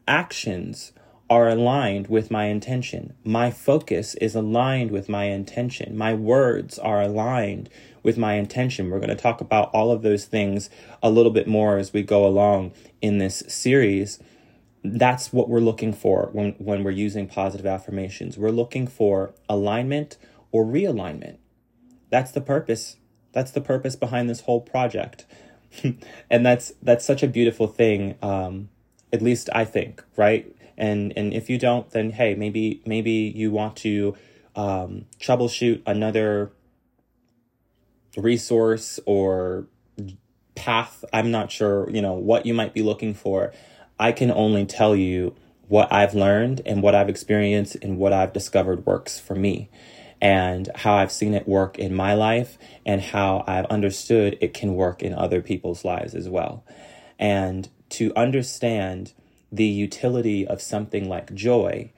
actions 0.08 0.94
are 1.30 1.50
aligned 1.50 2.08
with 2.08 2.32
my 2.32 2.46
intention. 2.46 3.14
My 3.26 3.52
focus 3.52 4.16
is 4.16 4.36
aligned 4.36 4.90
with 4.90 5.10
my 5.10 5.26
intention. 5.26 5.98
My 5.98 6.14
words 6.14 6.80
are 6.80 7.02
aligned 7.02 7.70
with 8.04 8.18
my 8.18 8.36
intention. 8.36 8.90
We're 8.90 9.00
going 9.00 9.10
to 9.10 9.16
talk 9.16 9.42
about 9.42 9.70
all 9.74 9.92
of 9.92 10.02
those 10.02 10.24
things 10.24 10.70
a 11.04 11.10
little 11.10 11.32
bit 11.34 11.46
more 11.46 11.78
as 11.78 11.92
we 11.92 12.04
go 12.04 12.26
along 12.26 12.72
in 13.02 13.18
this 13.18 13.44
series. 13.50 14.18
That's 14.82 15.34
what 15.34 15.50
we're 15.50 15.60
looking 15.60 15.92
for 15.92 16.30
when, 16.32 16.54
when 16.54 16.86
we're 16.86 16.92
using 16.92 17.28
positive 17.28 17.66
affirmations. 17.66 18.38
We're 18.38 18.50
looking 18.50 18.88
for 18.88 19.34
alignment 19.50 20.18
or 20.54 20.64
realignment. 20.64 21.36
That's 22.10 22.32
the 22.32 22.40
purpose. 22.40 22.96
That's 23.34 23.52
the 23.52 23.62
purpose 23.62 23.96
behind 23.96 24.30
this 24.30 24.42
whole 24.42 24.62
project. 24.62 25.26
and 26.30 26.46
that's 26.46 26.74
that's 26.82 27.06
such 27.06 27.24
a 27.24 27.28
beautiful 27.28 27.68
thing. 27.68 28.16
Um, 28.22 28.70
at 29.14 29.22
least 29.22 29.50
I 29.54 29.66
think, 29.66 30.04
right? 30.16 30.54
And 30.78 31.14
and 31.16 31.34
if 31.34 31.50
you 31.50 31.58
don't, 31.58 31.90
then 31.92 32.12
hey, 32.12 32.36
maybe 32.36 32.82
maybe 32.86 33.32
you 33.36 33.52
want 33.52 33.76
to 33.78 34.16
um, 34.56 35.06
troubleshoot 35.20 35.82
another 35.86 36.52
resource 38.18 39.00
or 39.06 39.68
path. 40.56 41.06
I'm 41.14 41.32
not 41.32 41.52
sure, 41.52 41.90
you 41.90 42.02
know, 42.02 42.14
what 42.14 42.46
you 42.46 42.54
might 42.54 42.74
be 42.74 42.82
looking 42.82 43.14
for. 43.14 43.54
I 44.00 44.12
can 44.12 44.32
only 44.32 44.66
tell 44.66 44.96
you 44.96 45.36
what 45.68 45.92
I've 45.94 46.14
learned 46.14 46.62
and 46.66 46.84
what 46.84 46.96
I've 46.96 47.08
experienced 47.08 47.78
and 47.82 47.98
what 47.98 48.12
I've 48.12 48.34
discovered 48.34 48.86
works 48.86 49.20
for 49.20 49.36
me 49.36 49.70
and 50.22 50.70
how 50.76 50.94
I've 50.94 51.12
seen 51.12 51.34
it 51.34 51.48
work 51.48 51.80
in 51.80 51.96
my 51.96 52.14
life 52.14 52.58
and 52.86 53.02
how 53.02 53.44
I've 53.48 53.66
understood 53.66 54.38
it 54.40 54.54
can 54.54 54.76
work 54.76 55.02
in 55.02 55.14
other 55.14 55.42
people's 55.42 55.84
lives 55.84 56.14
as 56.14 56.30
well. 56.30 56.64
And 57.18 57.68
to 57.90 58.14
understand 58.16 59.14
the 59.52 59.66
utility 59.66 60.48
of 60.48 60.62
something 60.62 61.10
like 61.10 61.34
joy 61.34 61.92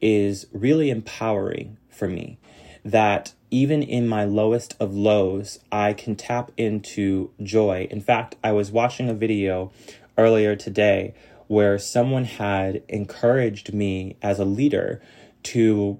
is 0.00 0.46
really 0.52 0.90
empowering 0.90 1.76
for 1.90 2.08
me 2.08 2.38
that 2.84 3.32
even 3.50 3.82
in 3.82 4.08
my 4.08 4.24
lowest 4.24 4.74
of 4.80 4.94
lows, 4.94 5.58
I 5.70 5.92
can 5.92 6.16
tap 6.16 6.50
into 6.56 7.30
joy. 7.42 7.86
In 7.90 8.00
fact, 8.00 8.36
I 8.42 8.52
was 8.52 8.70
watching 8.70 9.08
a 9.08 9.14
video 9.14 9.72
earlier 10.18 10.56
today 10.56 11.14
where 11.46 11.78
someone 11.78 12.24
had 12.24 12.82
encouraged 12.88 13.72
me 13.72 14.16
as 14.22 14.38
a 14.38 14.44
leader 14.44 15.00
to 15.44 15.98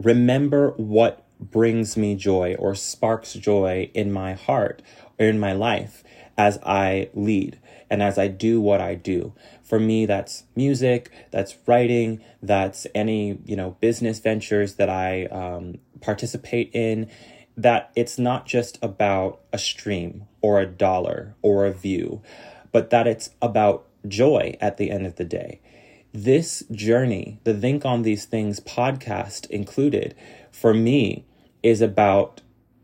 remember 0.00 0.70
what 0.72 1.24
brings 1.38 1.96
me 1.96 2.14
joy 2.14 2.54
or 2.58 2.74
sparks 2.74 3.34
joy 3.34 3.90
in 3.94 4.12
my 4.12 4.34
heart 4.34 4.82
or 5.18 5.26
in 5.26 5.38
my 5.38 5.52
life 5.52 6.04
as 6.36 6.58
I 6.64 7.10
lead 7.14 7.58
and 7.90 8.02
as 8.02 8.18
I 8.18 8.28
do 8.28 8.60
what 8.60 8.80
I 8.80 8.94
do. 8.94 9.34
For 9.62 9.78
me, 9.78 10.06
that's 10.06 10.44
music, 10.54 11.10
that's 11.30 11.56
writing, 11.66 12.22
that's 12.42 12.86
any, 12.94 13.38
you 13.44 13.56
know, 13.56 13.76
business 13.80 14.18
ventures 14.20 14.76
that 14.76 14.88
I 14.88 15.26
um, 15.26 15.78
participate 16.00 16.70
in. 16.72 17.08
That 17.56 17.90
it's 17.94 18.18
not 18.18 18.46
just 18.46 18.78
about 18.80 19.40
a 19.52 19.58
stream 19.58 20.26
or 20.40 20.60
a 20.60 20.66
dollar 20.66 21.34
or 21.42 21.66
a 21.66 21.72
view, 21.72 22.22
but 22.72 22.90
that 22.90 23.06
it's 23.06 23.30
about 23.42 23.86
joy 24.08 24.56
at 24.60 24.78
the 24.78 24.90
end 24.90 25.04
of 25.06 25.16
the 25.16 25.24
day. 25.24 25.60
This 26.12 26.64
journey, 26.72 27.38
the 27.44 27.54
Think 27.54 27.84
on 27.84 28.02
These 28.02 28.24
Things 28.24 28.58
podcast 28.58 29.48
included, 29.50 30.16
for 30.50 30.74
me, 30.74 31.24
is 31.62 31.80
about 31.80 32.40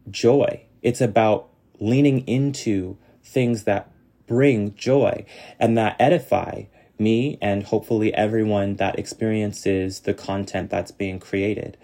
joy. 0.09 0.65
It's 0.81 1.01
about 1.01 1.49
leaning 1.81 2.21
into 2.29 2.97
things 3.25 3.65
that 3.65 3.91
bring 4.29 4.75
joy 4.77 5.25
and 5.59 5.77
that 5.77 5.97
edify 5.99 6.65
me 6.99 7.37
and 7.43 7.65
hopefully 7.65 8.15
everyone 8.15 8.77
that 8.77 8.99
experiences 8.99 10.01
the 10.01 10.15
content 10.15 10.71
that's 10.71 10.93
being 10.93 11.19
created. 11.19 11.77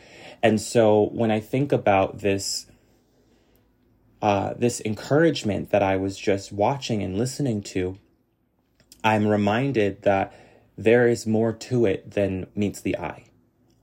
And 0.43 0.61
so 0.61 1.09
when 1.13 1.31
I 1.31 1.41
think 1.41 1.73
about 1.73 2.21
this, 2.21 2.67
uh, 4.23 4.55
this 4.57 4.81
encouragement 4.85 5.71
that 5.71 5.83
I 5.83 5.97
was 5.97 6.17
just 6.17 6.53
watching 6.53 7.03
and 7.03 7.19
listening 7.19 7.63
to, 7.63 7.99
I'm 9.03 9.27
reminded 9.27 10.03
that 10.03 10.33
there 10.83 11.09
is 11.09 11.27
more 11.27 11.53
to 11.53 11.87
it 11.87 12.13
than 12.13 12.47
meets 12.55 12.81
the 12.81 12.99
eye. 12.99 13.25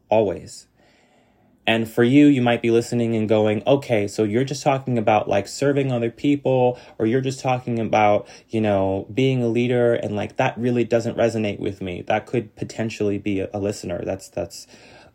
Always. 0.10 0.68
And 1.66 1.88
for 1.88 2.04
you, 2.04 2.26
you 2.26 2.42
might 2.42 2.64
be 2.64 2.72
listening 2.72 3.16
and 3.16 3.30
going, 3.30 3.62
okay, 3.68 4.08
so 4.08 4.24
you're 4.24 4.44
just 4.44 4.64
talking 4.64 4.98
about 4.98 5.30
like 5.30 5.48
serving 5.48 5.92
other 5.92 6.10
people, 6.10 6.80
or 6.98 7.06
you're 7.06 7.22
just 7.22 7.40
talking 7.42 7.78
about, 7.78 8.28
you 8.50 8.60
know, 8.60 9.08
being 9.14 9.44
a 9.44 9.48
leader, 9.48 9.94
and 9.94 10.16
like 10.16 10.38
that 10.38 10.58
really 10.58 10.84
doesn't 10.84 11.16
resonate 11.16 11.60
with 11.60 11.80
me. 11.80 12.02
That 12.02 12.26
could 12.26 12.56
potentially 12.56 13.20
be 13.20 13.42
a, 13.42 13.50
a 13.54 13.60
listener. 13.60 14.04
That's, 14.04 14.30
that's 14.30 14.66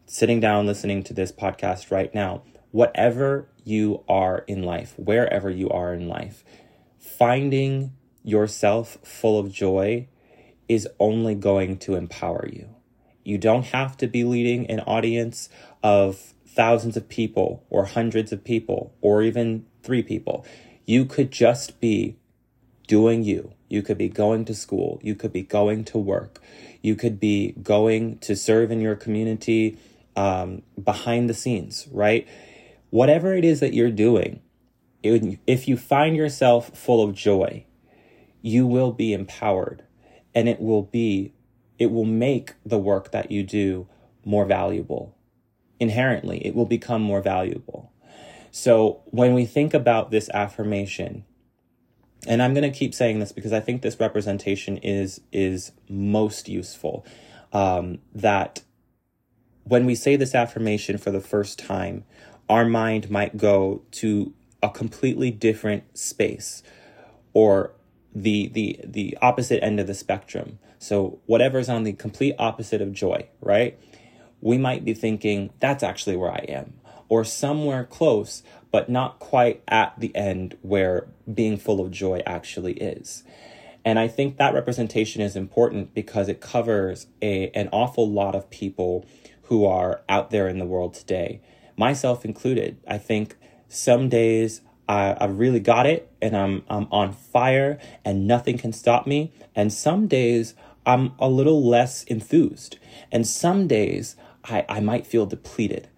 sitting 0.06 0.38
down 0.38 0.66
listening 0.66 1.02
to 1.04 1.12
this 1.12 1.32
podcast 1.32 1.90
right 1.90 2.14
now. 2.14 2.42
Whatever 2.70 3.48
you 3.64 4.04
are 4.08 4.44
in 4.46 4.62
life, 4.62 4.94
wherever 4.96 5.50
you 5.50 5.70
are 5.70 5.92
in 5.92 6.08
life, 6.08 6.44
finding 6.98 7.94
yourself 8.22 8.98
full 9.02 9.38
of 9.38 9.50
joy 9.50 10.06
is 10.68 10.88
only 10.98 11.34
going 11.34 11.76
to 11.78 11.94
empower 11.94 12.48
you. 12.52 12.68
You 13.24 13.38
don't 13.38 13.66
have 13.66 13.96
to 13.98 14.06
be 14.06 14.24
leading 14.24 14.66
an 14.66 14.80
audience 14.80 15.48
of 15.82 16.34
thousands 16.46 16.96
of 16.96 17.08
people 17.08 17.64
or 17.70 17.86
hundreds 17.86 18.32
of 18.32 18.44
people 18.44 18.94
or 19.00 19.22
even 19.22 19.66
three 19.82 20.02
people. 20.02 20.46
You 20.86 21.04
could 21.04 21.30
just 21.30 21.80
be 21.80 22.16
doing 22.86 23.24
you. 23.24 23.52
You 23.68 23.82
could 23.82 23.98
be 23.98 24.08
going 24.08 24.44
to 24.44 24.54
school. 24.54 25.00
You 25.02 25.14
could 25.14 25.32
be 25.32 25.42
going 25.42 25.84
to 25.86 25.98
work. 25.98 26.40
You 26.82 26.94
could 26.94 27.18
be 27.18 27.52
going 27.62 28.18
to 28.18 28.36
serve 28.36 28.70
in 28.70 28.80
your 28.80 28.94
community 28.94 29.78
um, 30.16 30.62
behind 30.82 31.28
the 31.28 31.34
scenes, 31.34 31.88
right? 31.90 32.28
Whatever 32.90 33.34
it 33.34 33.44
is 33.44 33.60
that 33.60 33.74
you're 33.74 33.90
doing, 33.90 34.40
it, 35.02 35.38
if 35.46 35.66
you 35.66 35.76
find 35.76 36.14
yourself 36.14 36.76
full 36.76 37.02
of 37.02 37.14
joy, 37.14 37.64
you 38.42 38.66
will 38.66 38.92
be 38.92 39.12
empowered 39.12 39.82
and 40.34 40.48
it 40.48 40.60
will 40.60 40.82
be, 40.82 41.32
it 41.78 41.90
will 41.90 42.04
make 42.04 42.54
the 42.64 42.78
work 42.78 43.10
that 43.12 43.30
you 43.30 43.42
do 43.42 43.86
more 44.24 44.44
valuable 44.44 45.14
inherently, 45.80 46.44
it 46.46 46.54
will 46.54 46.66
become 46.66 47.02
more 47.02 47.20
valuable. 47.20 47.92
So 48.50 49.02
when 49.06 49.34
we 49.34 49.44
think 49.46 49.74
about 49.74 50.10
this 50.10 50.28
affirmation, 50.30 51.24
and 52.26 52.42
I'm 52.42 52.54
going 52.54 52.70
to 52.70 52.76
keep 52.76 52.94
saying 52.94 53.18
this 53.18 53.32
because 53.32 53.52
I 53.52 53.60
think 53.60 53.82
this 53.82 53.98
representation 54.00 54.78
is 54.78 55.20
is 55.32 55.72
most 55.88 56.48
useful. 56.48 57.04
Um, 57.52 57.98
that 58.14 58.62
when 59.64 59.86
we 59.86 59.94
say 59.94 60.16
this 60.16 60.34
affirmation 60.34 60.98
for 60.98 61.10
the 61.10 61.20
first 61.20 61.58
time, 61.58 62.04
our 62.48 62.64
mind 62.64 63.10
might 63.10 63.36
go 63.36 63.82
to 63.92 64.32
a 64.62 64.70
completely 64.70 65.30
different 65.30 65.98
space, 65.98 66.62
or 67.32 67.72
the 68.14 68.48
the 68.48 68.80
the 68.84 69.18
opposite 69.20 69.62
end 69.62 69.80
of 69.80 69.86
the 69.86 69.94
spectrum. 69.94 70.58
So 70.78 71.20
whatever's 71.26 71.68
on 71.68 71.84
the 71.84 71.92
complete 71.92 72.34
opposite 72.38 72.80
of 72.82 72.92
joy, 72.92 73.28
right? 73.40 73.78
we 74.44 74.58
might 74.58 74.84
be 74.84 74.92
thinking, 74.92 75.50
that's 75.58 75.82
actually 75.82 76.16
where 76.16 76.30
I 76.30 76.44
am, 76.48 76.74
or 77.08 77.24
somewhere 77.24 77.82
close, 77.82 78.42
but 78.70 78.90
not 78.90 79.18
quite 79.18 79.62
at 79.66 79.98
the 79.98 80.14
end 80.14 80.54
where 80.60 81.08
being 81.32 81.56
full 81.56 81.80
of 81.80 81.90
joy 81.90 82.22
actually 82.26 82.74
is. 82.74 83.24
And 83.86 83.98
I 83.98 84.06
think 84.06 84.36
that 84.36 84.52
representation 84.52 85.22
is 85.22 85.34
important 85.34 85.94
because 85.94 86.28
it 86.28 86.42
covers 86.42 87.06
a, 87.22 87.48
an 87.54 87.70
awful 87.72 88.10
lot 88.10 88.34
of 88.34 88.50
people 88.50 89.06
who 89.44 89.64
are 89.64 90.02
out 90.10 90.30
there 90.30 90.46
in 90.46 90.58
the 90.58 90.66
world 90.66 90.92
today, 90.92 91.40
myself 91.74 92.22
included. 92.26 92.76
I 92.86 92.98
think 92.98 93.36
some 93.68 94.10
days 94.10 94.60
I, 94.88 95.12
I 95.12 95.26
really 95.26 95.60
got 95.60 95.86
it 95.86 96.10
and 96.20 96.36
I'm, 96.36 96.62
I'm 96.68 96.86
on 96.90 97.12
fire 97.12 97.78
and 98.04 98.26
nothing 98.26 98.58
can 98.58 98.72
stop 98.72 99.06
me. 99.06 99.32
And 99.54 99.72
some 99.72 100.06
days 100.06 100.54
I'm 100.86 101.12
a 101.18 101.28
little 101.28 101.66
less 101.66 102.04
enthused. 102.04 102.78
And 103.10 103.26
some 103.26 103.66
days 103.66 104.16
I, 104.44 104.64
I 104.68 104.80
might 104.80 105.06
feel 105.06 105.26
depleted. 105.26 105.88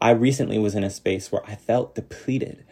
I 0.00 0.10
recently 0.10 0.58
was 0.58 0.74
in 0.74 0.84
a 0.84 0.90
space 0.90 1.30
where 1.30 1.44
I 1.46 1.54
felt 1.54 1.94
depleted. 1.94 2.64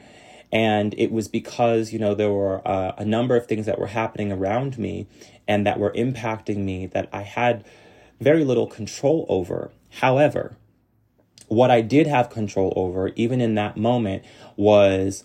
And 0.53 0.95
it 0.99 1.11
was 1.11 1.27
because, 1.27 1.93
you 1.93 1.99
know, 1.99 2.15
there 2.15 2.31
were 2.31 2.67
uh, 2.67 2.93
a 2.97 3.05
number 3.05 3.37
of 3.37 3.47
things 3.47 3.67
that 3.67 3.79
were 3.79 3.89
happening 3.89 4.31
around 4.31 4.79
me 4.79 5.07
and 5.49 5.67
that 5.67 5.79
were 5.79 5.93
impacting 5.93 6.59
me 6.59 6.87
that 6.87 7.09
I 7.13 7.23
had 7.23 7.65
very 8.21 8.45
little 8.45 8.67
control 8.67 9.27
over. 9.29 9.73
However, 10.01 10.57
what 11.49 11.71
I 11.71 11.81
did 11.81 12.07
have 12.07 12.31
control 12.31 12.73
over, 12.77 13.09
even 13.17 13.41
in 13.41 13.55
that 13.57 13.77
moment, 13.77 14.25
was 14.57 15.25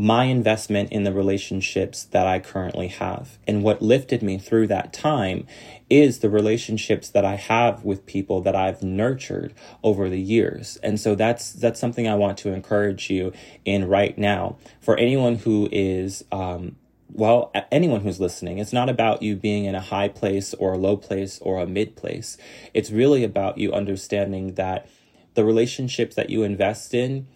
my 0.00 0.24
investment 0.24 0.90
in 0.90 1.04
the 1.04 1.12
relationships 1.12 2.04
that 2.04 2.26
I 2.26 2.38
currently 2.38 2.88
have. 2.88 3.36
And 3.46 3.62
what 3.62 3.82
lifted 3.82 4.22
me 4.22 4.38
through 4.38 4.68
that 4.68 4.94
time 4.94 5.46
is 5.90 6.20
the 6.20 6.30
relationships 6.30 7.10
that 7.10 7.26
I 7.26 7.34
have 7.34 7.84
with 7.84 8.06
people 8.06 8.40
that 8.40 8.56
I've 8.56 8.82
nurtured 8.82 9.52
over 9.84 10.08
the 10.08 10.18
years. 10.18 10.78
And 10.82 10.98
so 10.98 11.14
that's 11.14 11.52
that's 11.52 11.78
something 11.78 12.08
I 12.08 12.14
want 12.14 12.38
to 12.38 12.54
encourage 12.54 13.10
you 13.10 13.34
in 13.66 13.88
right 13.88 14.16
now. 14.16 14.56
For 14.80 14.96
anyone 14.96 15.34
who 15.34 15.68
is 15.70 16.24
um, 16.32 16.76
well, 17.12 17.52
anyone 17.70 18.00
who's 18.00 18.20
listening, 18.20 18.56
it's 18.56 18.72
not 18.72 18.88
about 18.88 19.22
you 19.22 19.36
being 19.36 19.66
in 19.66 19.74
a 19.74 19.82
high 19.82 20.08
place 20.08 20.54
or 20.54 20.72
a 20.72 20.78
low 20.78 20.96
place 20.96 21.38
or 21.42 21.60
a 21.60 21.66
mid 21.66 21.94
place. 21.94 22.38
It's 22.72 22.90
really 22.90 23.22
about 23.22 23.58
you 23.58 23.70
understanding 23.74 24.54
that 24.54 24.88
the 25.34 25.44
relationships 25.44 26.16
that 26.16 26.30
you 26.30 26.42
invest 26.42 26.94
in 26.94 27.26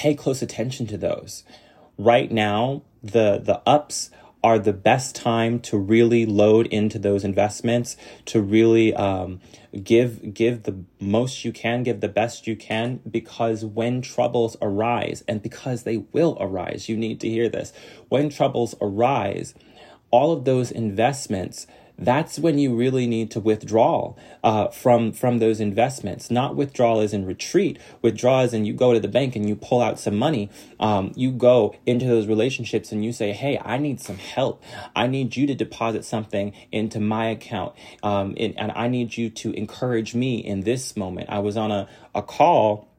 pay 0.00 0.14
close 0.14 0.40
attention 0.40 0.86
to 0.86 0.96
those. 0.96 1.44
Right 1.98 2.32
now, 2.32 2.82
the 3.02 3.38
the 3.38 3.60
ups 3.66 4.10
are 4.42 4.58
the 4.58 4.72
best 4.72 5.14
time 5.14 5.60
to 5.60 5.76
really 5.76 6.24
load 6.24 6.66
into 6.68 6.98
those 6.98 7.22
investments 7.22 7.98
to 8.24 8.40
really 8.40 8.94
um, 8.94 9.40
give 9.84 10.32
give 10.32 10.62
the 10.62 10.82
most 10.98 11.44
you 11.44 11.52
can 11.52 11.82
give 11.82 12.00
the 12.00 12.08
best 12.08 12.46
you 12.46 12.56
can 12.56 13.00
because 13.10 13.62
when 13.62 14.00
troubles 14.00 14.56
arise 14.62 15.22
and 15.28 15.42
because 15.42 15.82
they 15.82 15.98
will 15.98 16.38
arise 16.40 16.88
you 16.88 16.96
need 16.96 17.20
to 17.20 17.28
hear 17.28 17.50
this 17.50 17.70
when 18.08 18.30
troubles 18.30 18.74
arise 18.80 19.52
all 20.10 20.32
of 20.32 20.46
those 20.46 20.70
investments 20.70 21.66
that's 22.00 22.38
when 22.38 22.58
you 22.58 22.74
really 22.74 23.06
need 23.06 23.30
to 23.32 23.40
withdraw 23.40 24.14
uh, 24.42 24.68
from 24.68 25.12
from 25.12 25.38
those 25.38 25.60
investments. 25.60 26.30
Not 26.30 26.56
withdrawal 26.56 27.00
as 27.00 27.12
in 27.12 27.26
retreat. 27.26 27.78
Withdraw 28.02 28.40
as 28.40 28.54
in 28.54 28.64
you 28.64 28.72
go 28.72 28.94
to 28.94 29.00
the 29.00 29.08
bank 29.08 29.36
and 29.36 29.48
you 29.48 29.54
pull 29.54 29.82
out 29.82 30.00
some 30.00 30.16
money. 30.16 30.50
Um, 30.80 31.12
you 31.14 31.30
go 31.30 31.74
into 31.86 32.06
those 32.06 32.26
relationships 32.26 32.90
and 32.90 33.04
you 33.04 33.12
say, 33.12 33.32
"Hey, 33.32 33.60
I 33.62 33.78
need 33.78 34.00
some 34.00 34.16
help. 34.16 34.62
I 34.96 35.06
need 35.06 35.36
you 35.36 35.46
to 35.46 35.54
deposit 35.54 36.04
something 36.04 36.52
into 36.72 37.00
my 37.00 37.26
account, 37.26 37.74
um, 38.02 38.34
and, 38.38 38.58
and 38.58 38.72
I 38.74 38.88
need 38.88 39.16
you 39.16 39.30
to 39.30 39.52
encourage 39.52 40.14
me 40.14 40.38
in 40.38 40.60
this 40.60 40.96
moment." 40.96 41.28
I 41.30 41.40
was 41.40 41.56
on 41.56 41.70
a 41.70 41.88
a 42.14 42.22
call 42.22 42.89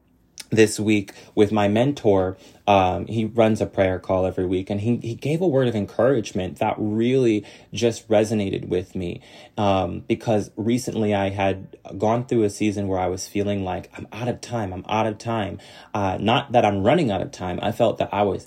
this 0.52 0.78
week 0.78 1.12
with 1.34 1.50
my 1.50 1.66
mentor. 1.66 2.36
Um, 2.68 3.06
he 3.06 3.24
runs 3.24 3.60
a 3.60 3.66
prayer 3.66 3.98
call 3.98 4.24
every 4.24 4.46
week, 4.46 4.70
and 4.70 4.80
he, 4.80 4.98
he 4.98 5.16
gave 5.16 5.40
a 5.40 5.48
word 5.48 5.66
of 5.66 5.74
encouragement 5.74 6.58
that 6.58 6.76
really 6.78 7.44
just 7.72 8.08
resonated 8.08 8.68
with 8.68 8.94
me. 8.94 9.20
Um, 9.58 10.04
because 10.06 10.52
recently 10.56 11.14
I 11.14 11.30
had 11.30 11.76
gone 11.98 12.26
through 12.26 12.44
a 12.44 12.50
season 12.50 12.86
where 12.86 13.00
I 13.00 13.08
was 13.08 13.26
feeling 13.26 13.64
like 13.64 13.90
I'm 13.96 14.06
out 14.12 14.28
of 14.28 14.40
time, 14.40 14.72
I'm 14.72 14.84
out 14.88 15.06
of 15.06 15.18
time. 15.18 15.58
Uh, 15.92 16.18
not 16.20 16.52
that 16.52 16.64
I'm 16.64 16.84
running 16.84 17.10
out 17.10 17.22
of 17.22 17.32
time, 17.32 17.58
I 17.62 17.72
felt 17.72 17.98
that 17.98 18.10
I 18.12 18.22
was 18.22 18.46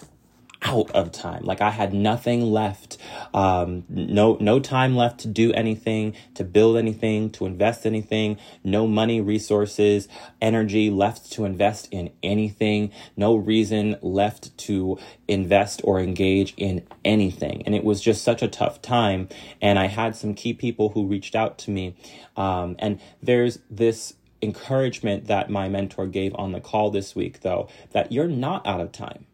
out 0.66 0.90
of 0.92 1.12
time. 1.12 1.44
Like 1.44 1.62
I 1.62 1.70
had 1.70 1.94
nothing 1.94 2.42
left, 2.42 2.98
um, 3.34 3.86
no 3.88 4.38
no 4.42 4.60
time 4.60 4.96
left 4.96 5.20
to 5.22 5.28
do 5.28 5.54
anything, 5.54 6.16
to 6.34 6.44
build 6.44 6.76
anything, 6.76 7.30
to 7.32 7.46
invest 7.46 7.86
anything. 7.86 8.38
No 8.64 8.88
money, 8.88 9.22
resources, 9.22 10.08
energy 10.42 10.90
left 10.90 11.32
to 11.34 11.46
invest 11.46 11.88
in 11.92 12.12
anything. 12.24 12.92
No 13.16 13.36
reason 13.36 13.98
left 14.02 14.58
to 14.60 14.98
invest 15.28 15.82
or 15.84 16.00
engage 16.00 16.56
in 16.58 16.86
anything. 17.06 17.62
And 17.66 17.76
it 17.76 17.84
was 17.84 18.02
just 18.02 18.24
such 18.24 18.42
a 18.42 18.48
tough 18.48 18.82
time. 18.82 19.30
And 19.62 19.78
I 19.78 19.86
had 19.86 20.16
some 20.16 20.34
key 20.34 20.54
people 20.54 20.90
who 20.90 21.06
reached 21.06 21.36
out 21.36 21.60
to 21.60 21.72
me, 21.72 21.96
um, 22.36 22.76
and 22.80 23.00
there's 23.22 23.60
this 23.70 24.16
encouragement 24.42 25.26
that 25.28 25.50
my 25.50 25.70
mentor 25.70 26.08
gave 26.08 26.36
on 26.36 26.52
the 26.52 26.60
call 26.60 26.90
this 26.90 27.16
week, 27.16 27.42
though, 27.42 27.68
that 27.92 28.12
you're 28.12 28.28
not 28.28 28.66
out 28.66 28.82
of 28.82 28.92
time 28.92 29.26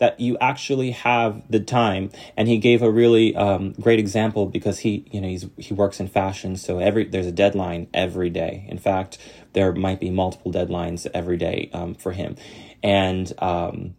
that 0.00 0.18
you 0.18 0.36
actually 0.40 0.90
have 0.90 1.42
the 1.48 1.60
time. 1.60 2.10
And 2.36 2.48
he 2.48 2.58
gave 2.58 2.82
a 2.82 2.90
really 2.90 3.36
um, 3.36 3.72
great 3.72 3.98
example 3.98 4.46
because 4.46 4.80
he, 4.80 5.04
you 5.12 5.20
know, 5.20 5.28
he's 5.28 5.46
he 5.56 5.72
works 5.72 6.00
in 6.00 6.08
fashion, 6.08 6.56
so 6.56 6.78
every 6.78 7.04
there's 7.04 7.26
a 7.26 7.32
deadline 7.32 7.86
every 7.94 8.30
day. 8.30 8.66
In 8.68 8.78
fact, 8.78 9.18
there 9.52 9.72
might 9.72 10.00
be 10.00 10.10
multiple 10.10 10.50
deadlines 10.50 11.06
every 11.14 11.36
day 11.36 11.70
um, 11.72 11.94
for 11.94 12.12
him, 12.12 12.36
and 12.82 13.32
um, 13.38 13.94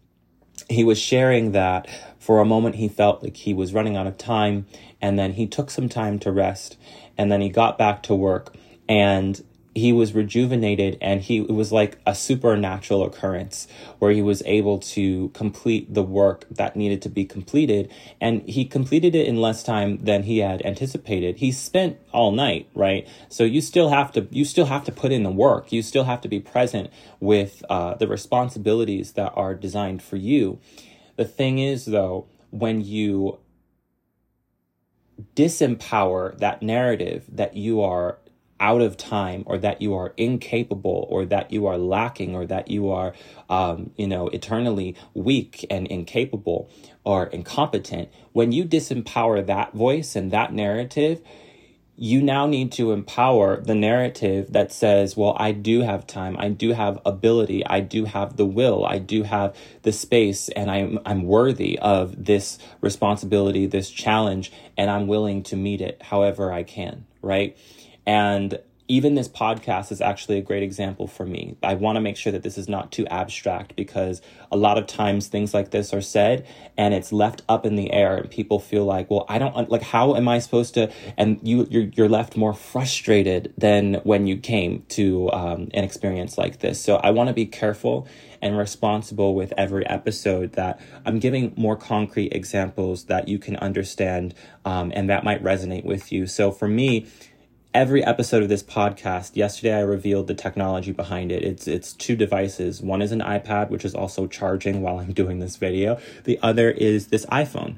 he 0.68 0.84
was 0.84 0.98
sharing 0.98 1.52
that 1.52 1.88
for 2.18 2.40
a 2.40 2.44
moment 2.44 2.76
he 2.76 2.88
felt 2.88 3.22
like 3.22 3.36
he 3.36 3.54
was 3.54 3.72
running 3.72 3.96
out 3.96 4.06
of 4.06 4.18
time, 4.18 4.66
and 5.00 5.18
then 5.18 5.32
he 5.32 5.46
took 5.46 5.70
some 5.70 5.88
time 5.88 6.18
to 6.18 6.32
rest, 6.32 6.76
and 7.16 7.30
then 7.30 7.40
he 7.40 7.48
got 7.48 7.78
back 7.78 8.02
to 8.02 8.14
work. 8.14 8.54
And 8.88 9.42
he 9.74 9.92
was 9.92 10.12
rejuvenated 10.12 10.98
and 11.00 11.22
he 11.22 11.38
it 11.38 11.52
was 11.52 11.72
like 11.72 11.98
a 12.06 12.14
supernatural 12.14 13.04
occurrence 13.04 13.66
where 13.98 14.12
he 14.12 14.20
was 14.20 14.42
able 14.44 14.78
to 14.78 15.28
complete 15.30 15.92
the 15.92 16.02
work 16.02 16.46
that 16.50 16.76
needed 16.76 17.00
to 17.02 17.08
be 17.08 17.24
completed. 17.24 17.90
And 18.20 18.42
he 18.48 18.64
completed 18.64 19.14
it 19.14 19.26
in 19.26 19.40
less 19.40 19.62
time 19.62 20.04
than 20.04 20.24
he 20.24 20.38
had 20.38 20.64
anticipated. 20.64 21.36
He 21.36 21.52
spent 21.52 21.98
all 22.12 22.32
night 22.32 22.68
right? 22.74 23.08
So 23.28 23.44
you 23.44 23.60
still 23.60 23.88
have 23.90 24.12
to 24.12 24.26
you 24.30 24.44
still 24.44 24.66
have 24.66 24.84
to 24.84 24.92
put 24.92 25.12
in 25.12 25.22
the 25.22 25.30
work. 25.30 25.72
You 25.72 25.82
still 25.82 26.04
have 26.04 26.20
to 26.22 26.28
be 26.28 26.40
present 26.40 26.90
with 27.20 27.64
uh, 27.70 27.94
the 27.94 28.08
responsibilities 28.08 29.12
that 29.12 29.32
are 29.36 29.54
designed 29.54 30.02
for 30.02 30.16
you. 30.16 30.58
The 31.16 31.24
thing 31.24 31.58
is 31.58 31.86
though 31.86 32.26
when 32.50 32.84
you 32.84 33.38
disempower 35.34 36.36
that 36.38 36.62
narrative 36.62 37.24
that 37.30 37.56
you 37.56 37.80
are 37.80 38.18
out 38.62 38.80
of 38.80 38.96
time 38.96 39.42
or 39.44 39.58
that 39.58 39.82
you 39.82 39.92
are 39.92 40.14
incapable 40.16 41.06
or 41.10 41.26
that 41.26 41.52
you 41.52 41.66
are 41.66 41.76
lacking 41.76 42.34
or 42.34 42.46
that 42.46 42.70
you 42.70 42.88
are 42.88 43.12
um, 43.50 43.90
you 43.96 44.06
know 44.06 44.28
eternally 44.28 44.96
weak 45.12 45.66
and 45.68 45.86
incapable 45.88 46.70
or 47.04 47.26
incompetent 47.26 48.08
when 48.32 48.52
you 48.52 48.64
disempower 48.64 49.44
that 49.44 49.74
voice 49.74 50.14
and 50.14 50.30
that 50.30 50.52
narrative 50.52 51.20
you 51.96 52.22
now 52.22 52.46
need 52.46 52.72
to 52.72 52.90
empower 52.90 53.60
the 53.60 53.74
narrative 53.74 54.52
that 54.52 54.72
says, 54.72 55.16
well, 55.16 55.36
I 55.38 55.52
do 55.52 55.82
have 55.82 56.06
time. 56.06 56.36
I 56.38 56.48
do 56.48 56.72
have 56.72 56.98
ability. 57.04 57.64
I 57.66 57.80
do 57.80 58.06
have 58.06 58.36
the 58.36 58.46
will. 58.46 58.84
I 58.84 58.98
do 58.98 59.22
have 59.24 59.54
the 59.82 59.92
space 59.92 60.48
and 60.48 60.70
I'm, 60.70 60.98
I'm 61.04 61.22
worthy 61.24 61.78
of 61.78 62.24
this 62.24 62.58
responsibility, 62.80 63.66
this 63.66 63.90
challenge, 63.90 64.50
and 64.76 64.90
I'm 64.90 65.06
willing 65.06 65.42
to 65.44 65.56
meet 65.56 65.80
it 65.80 66.02
however 66.02 66.50
I 66.50 66.62
can. 66.62 67.06
Right. 67.20 67.56
And 68.06 68.58
even 68.88 69.14
this 69.14 69.28
podcast 69.28 69.90
is 69.90 70.02
actually 70.02 70.36
a 70.36 70.42
great 70.42 70.62
example 70.62 71.06
for 71.06 71.24
me. 71.24 71.56
I 71.62 71.74
want 71.74 71.96
to 71.96 72.00
make 72.00 72.16
sure 72.16 72.30
that 72.30 72.42
this 72.42 72.58
is 72.58 72.68
not 72.68 72.92
too 72.92 73.06
abstract 73.06 73.74
because 73.74 74.20
a 74.50 74.56
lot 74.56 74.76
of 74.76 74.86
times 74.86 75.28
things 75.28 75.54
like 75.54 75.70
this 75.70 75.94
are 75.94 76.02
said 76.02 76.46
and 76.76 76.92
it's 76.92 77.10
left 77.10 77.40
up 77.48 77.64
in 77.64 77.76
the 77.76 77.90
air 77.92 78.18
and 78.18 78.30
people 78.30 78.58
feel 78.58 78.84
like, 78.84 79.10
well, 79.10 79.24
I 79.30 79.38
don't 79.38 79.70
like 79.70 79.80
how 79.82 80.14
am 80.14 80.28
I 80.28 80.40
supposed 80.40 80.74
to 80.74 80.92
and 81.16 81.40
you 81.42 81.66
you're, 81.70 81.88
you're 81.94 82.08
left 82.08 82.36
more 82.36 82.52
frustrated 82.52 83.54
than 83.56 83.94
when 84.04 84.26
you 84.26 84.36
came 84.36 84.84
to 84.90 85.30
um, 85.32 85.68
an 85.72 85.84
experience 85.84 86.36
like 86.36 86.58
this. 86.58 86.78
So 86.78 86.96
I 86.96 87.12
want 87.12 87.28
to 87.28 87.34
be 87.34 87.46
careful 87.46 88.06
and 88.42 88.58
responsible 88.58 89.34
with 89.34 89.54
every 89.56 89.86
episode 89.86 90.52
that 90.54 90.80
I'm 91.06 91.20
giving 91.20 91.54
more 91.56 91.76
concrete 91.76 92.32
examples 92.32 93.04
that 93.04 93.28
you 93.28 93.38
can 93.38 93.56
understand 93.56 94.34
um, 94.64 94.92
and 94.94 95.08
that 95.08 95.22
might 95.22 95.42
resonate 95.42 95.84
with 95.84 96.12
you. 96.12 96.26
So 96.26 96.50
for 96.50 96.66
me, 96.66 97.06
every 97.74 98.04
episode 98.04 98.42
of 98.42 98.50
this 98.50 98.62
podcast 98.62 99.34
yesterday 99.34 99.74
i 99.74 99.80
revealed 99.80 100.26
the 100.26 100.34
technology 100.34 100.92
behind 100.92 101.32
it. 101.32 101.42
It's 101.42 101.66
it's 101.66 101.94
two 101.94 102.16
devices. 102.16 102.82
One 102.82 103.00
is 103.00 103.12
an 103.12 103.20
ipad 103.20 103.70
which 103.70 103.84
is 103.84 103.94
also 103.94 104.26
charging 104.26 104.82
while 104.82 104.98
i'm 104.98 105.12
doing 105.22 105.38
this 105.38 105.56
video. 105.56 105.98
The 106.24 106.38
other 106.42 106.70
is 106.70 107.08
this 107.08 107.24
iphone. 107.26 107.76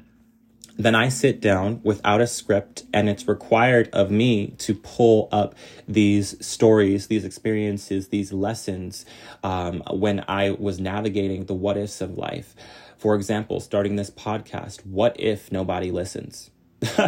Then 0.77 0.95
i 0.95 1.07
sit 1.07 1.39
down 1.39 1.79
without 1.83 2.19
a 2.19 2.27
script 2.27 2.83
and 2.93 3.07
it's 3.07 3.25
required 3.25 3.89
of 3.93 4.11
me 4.11 4.47
to 4.57 4.75
pull 4.75 5.29
up 5.31 5.55
these 5.87 6.45
stories 6.45 7.07
these 7.07 7.23
experiences 7.23 8.09
these 8.09 8.33
lessons 8.33 9.05
um, 9.43 9.81
when 9.91 10.25
i 10.27 10.51
was 10.51 10.79
navigating 10.79 11.45
the 11.45 11.53
what 11.53 11.77
ifs 11.77 12.01
of 12.01 12.17
life. 12.17 12.53
For 12.97 13.15
example 13.15 13.61
starting 13.61 13.95
this 13.95 14.09
podcast 14.09 14.85
what 14.85 15.17
if 15.17 15.53
nobody 15.53 15.89
listens 15.89 16.49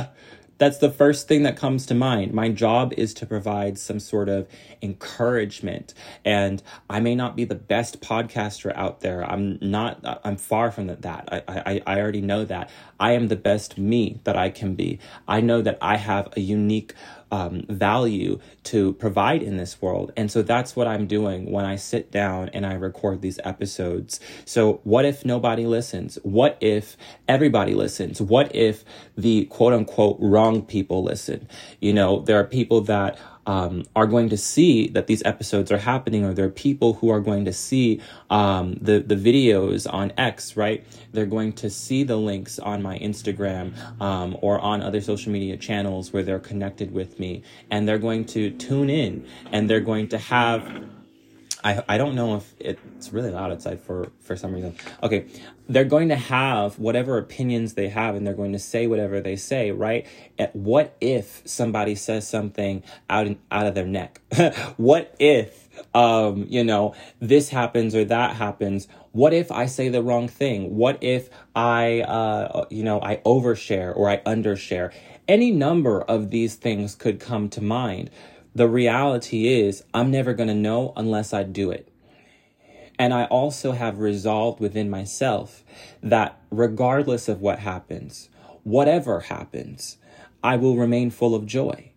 that's 0.57 0.77
the 0.79 0.89
first 0.89 1.27
thing 1.27 1.43
that 1.43 1.55
comes 1.55 1.85
to 1.87 1.93
mind. 1.93 2.33
My 2.33 2.49
job 2.49 2.93
is 2.97 3.13
to 3.15 3.25
provide 3.25 3.77
some 3.77 3.99
sort 3.99 4.29
of 4.29 4.47
encouragement. 4.81 5.93
And 6.25 6.63
I 6.89 6.99
may 6.99 7.15
not 7.15 7.35
be 7.35 7.45
the 7.45 7.55
best 7.55 8.01
podcaster 8.01 8.75
out 8.75 9.01
there. 9.01 9.23
I'm 9.23 9.59
not, 9.61 9.99
I'm 10.23 10.37
far 10.37 10.71
from 10.71 10.87
that. 10.87 11.29
I, 11.31 11.43
I, 11.47 11.81
I 11.85 11.99
already 11.99 12.21
know 12.21 12.45
that. 12.45 12.69
I 12.99 13.11
am 13.11 13.27
the 13.27 13.35
best 13.35 13.77
me 13.77 14.19
that 14.23 14.35
I 14.35 14.49
can 14.49 14.73
be. 14.75 14.99
I 15.27 15.41
know 15.41 15.61
that 15.61 15.77
I 15.81 15.97
have 15.97 16.29
a 16.35 16.39
unique 16.39 16.93
um, 17.31 17.63
value 17.69 18.39
to 18.63 18.93
provide 18.93 19.43
in 19.43 19.57
this 19.57 19.81
world. 19.81 20.11
And 20.15 20.31
so 20.31 20.41
that's 20.41 20.75
what 20.75 20.87
I'm 20.87 21.07
doing 21.07 21.51
when 21.51 21.65
I 21.65 21.75
sit 21.75 22.11
down 22.11 22.49
and 22.49 22.65
I 22.65 22.73
record 22.73 23.21
these 23.21 23.39
episodes. 23.43 24.19
So, 24.45 24.81
what 24.83 25.05
if 25.05 25.25
nobody 25.25 25.65
listens? 25.65 26.17
What 26.23 26.57
if 26.61 26.97
everybody 27.27 27.73
listens? 27.73 28.21
What 28.21 28.53
if 28.55 28.83
the 29.17 29.45
quote 29.45 29.73
unquote 29.73 30.17
wrong 30.19 30.63
people 30.63 31.03
listen? 31.03 31.47
You 31.81 31.93
know, 31.93 32.21
there 32.21 32.39
are 32.39 32.45
people 32.45 32.81
that 32.81 33.19
um, 33.47 33.85
are 33.95 34.05
going 34.05 34.29
to 34.29 34.37
see 34.37 34.87
that 34.89 35.07
these 35.07 35.23
episodes 35.23 35.71
are 35.71 35.77
happening, 35.77 36.23
or 36.23 36.33
there 36.33 36.45
are 36.45 36.49
people 36.49 36.93
who 36.93 37.09
are 37.09 37.21
going 37.21 37.45
to 37.45 37.53
see 37.53 38.01
um, 38.29 38.77
the 38.81 38.99
the 38.99 39.15
videos 39.15 39.91
on 39.91 40.11
X, 40.17 40.55
right? 40.55 40.85
They're 41.13 41.25
going 41.25 41.53
to 41.53 41.69
see 41.69 42.03
the 42.03 42.17
links 42.17 42.59
on 42.59 42.83
my 42.83 42.99
Instagram 42.99 43.73
um, 44.01 44.37
or 44.41 44.59
on 44.59 44.81
other 44.83 45.01
social 45.01 45.31
media 45.31 45.57
channels 45.57 46.13
where 46.13 46.23
they're 46.23 46.39
connected 46.39 46.91
with 46.91 47.19
me, 47.19 47.41
and 47.71 47.87
they're 47.87 47.97
going 47.97 48.25
to 48.25 48.51
tune 48.51 48.89
in, 48.89 49.25
and 49.51 49.69
they're 49.69 49.79
going 49.79 50.09
to 50.09 50.17
have 50.17 50.69
I, 51.63 51.83
I 51.89 51.97
don't 51.97 52.15
know 52.15 52.35
if 52.35 52.53
it's 52.59 53.11
really 53.11 53.31
loud 53.31 53.51
outside 53.51 53.79
for, 53.79 54.11
for 54.19 54.35
some 54.35 54.53
reason. 54.53 54.75
Okay, 55.01 55.25
they're 55.67 55.85
going 55.85 56.09
to 56.09 56.15
have 56.15 56.77
whatever 56.77 57.17
opinions 57.17 57.73
they 57.73 57.89
have 57.89 58.15
and 58.15 58.25
they're 58.25 58.33
going 58.33 58.53
to 58.53 58.59
say 58.59 58.87
whatever 58.87 59.21
they 59.21 59.35
say, 59.35 59.71
right? 59.71 60.05
What 60.53 60.95
if 61.01 61.41
somebody 61.45 61.95
says 61.95 62.27
something 62.27 62.83
out, 63.09 63.27
in, 63.27 63.39
out 63.51 63.65
of 63.65 63.75
their 63.75 63.87
neck? 63.87 64.21
what 64.77 65.15
if, 65.19 65.67
um, 65.95 66.45
you 66.47 66.63
know, 66.63 66.93
this 67.19 67.49
happens 67.49 67.95
or 67.95 68.05
that 68.05 68.35
happens? 68.35 68.87
What 69.11 69.33
if 69.33 69.51
I 69.51 69.65
say 69.65 69.89
the 69.89 70.03
wrong 70.03 70.27
thing? 70.27 70.75
What 70.75 70.99
if 71.01 71.29
I, 71.55 72.01
uh, 72.01 72.65
you 72.69 72.83
know, 72.83 73.01
I 73.01 73.17
overshare 73.17 73.95
or 73.95 74.09
I 74.09 74.17
undershare? 74.17 74.93
Any 75.27 75.51
number 75.51 76.01
of 76.01 76.29
these 76.29 76.55
things 76.55 76.95
could 76.95 77.19
come 77.19 77.49
to 77.49 77.61
mind 77.61 78.11
the 78.57 78.67
reality 78.67 79.47
is, 79.47 79.83
I'm 79.93 80.09
never 80.09 80.33
going 80.33 80.49
to 80.49 80.55
know 80.55 80.91
unless 80.95 81.31
I 81.31 81.43
do 81.43 81.69
it. 81.69 81.89
And 82.97 83.13
I 83.13 83.25
also 83.25 83.73
have 83.73 83.99
resolved 83.99 84.59
within 84.59 84.89
myself 84.89 85.63
that 86.01 86.41
regardless 86.49 87.27
of 87.27 87.39
what 87.39 87.59
happens, 87.59 88.29
whatever 88.63 89.19
happens, 89.19 89.99
I 90.43 90.55
will 90.55 90.75
remain 90.75 91.11
full 91.11 91.35
of 91.35 91.45
joy. 91.45 91.91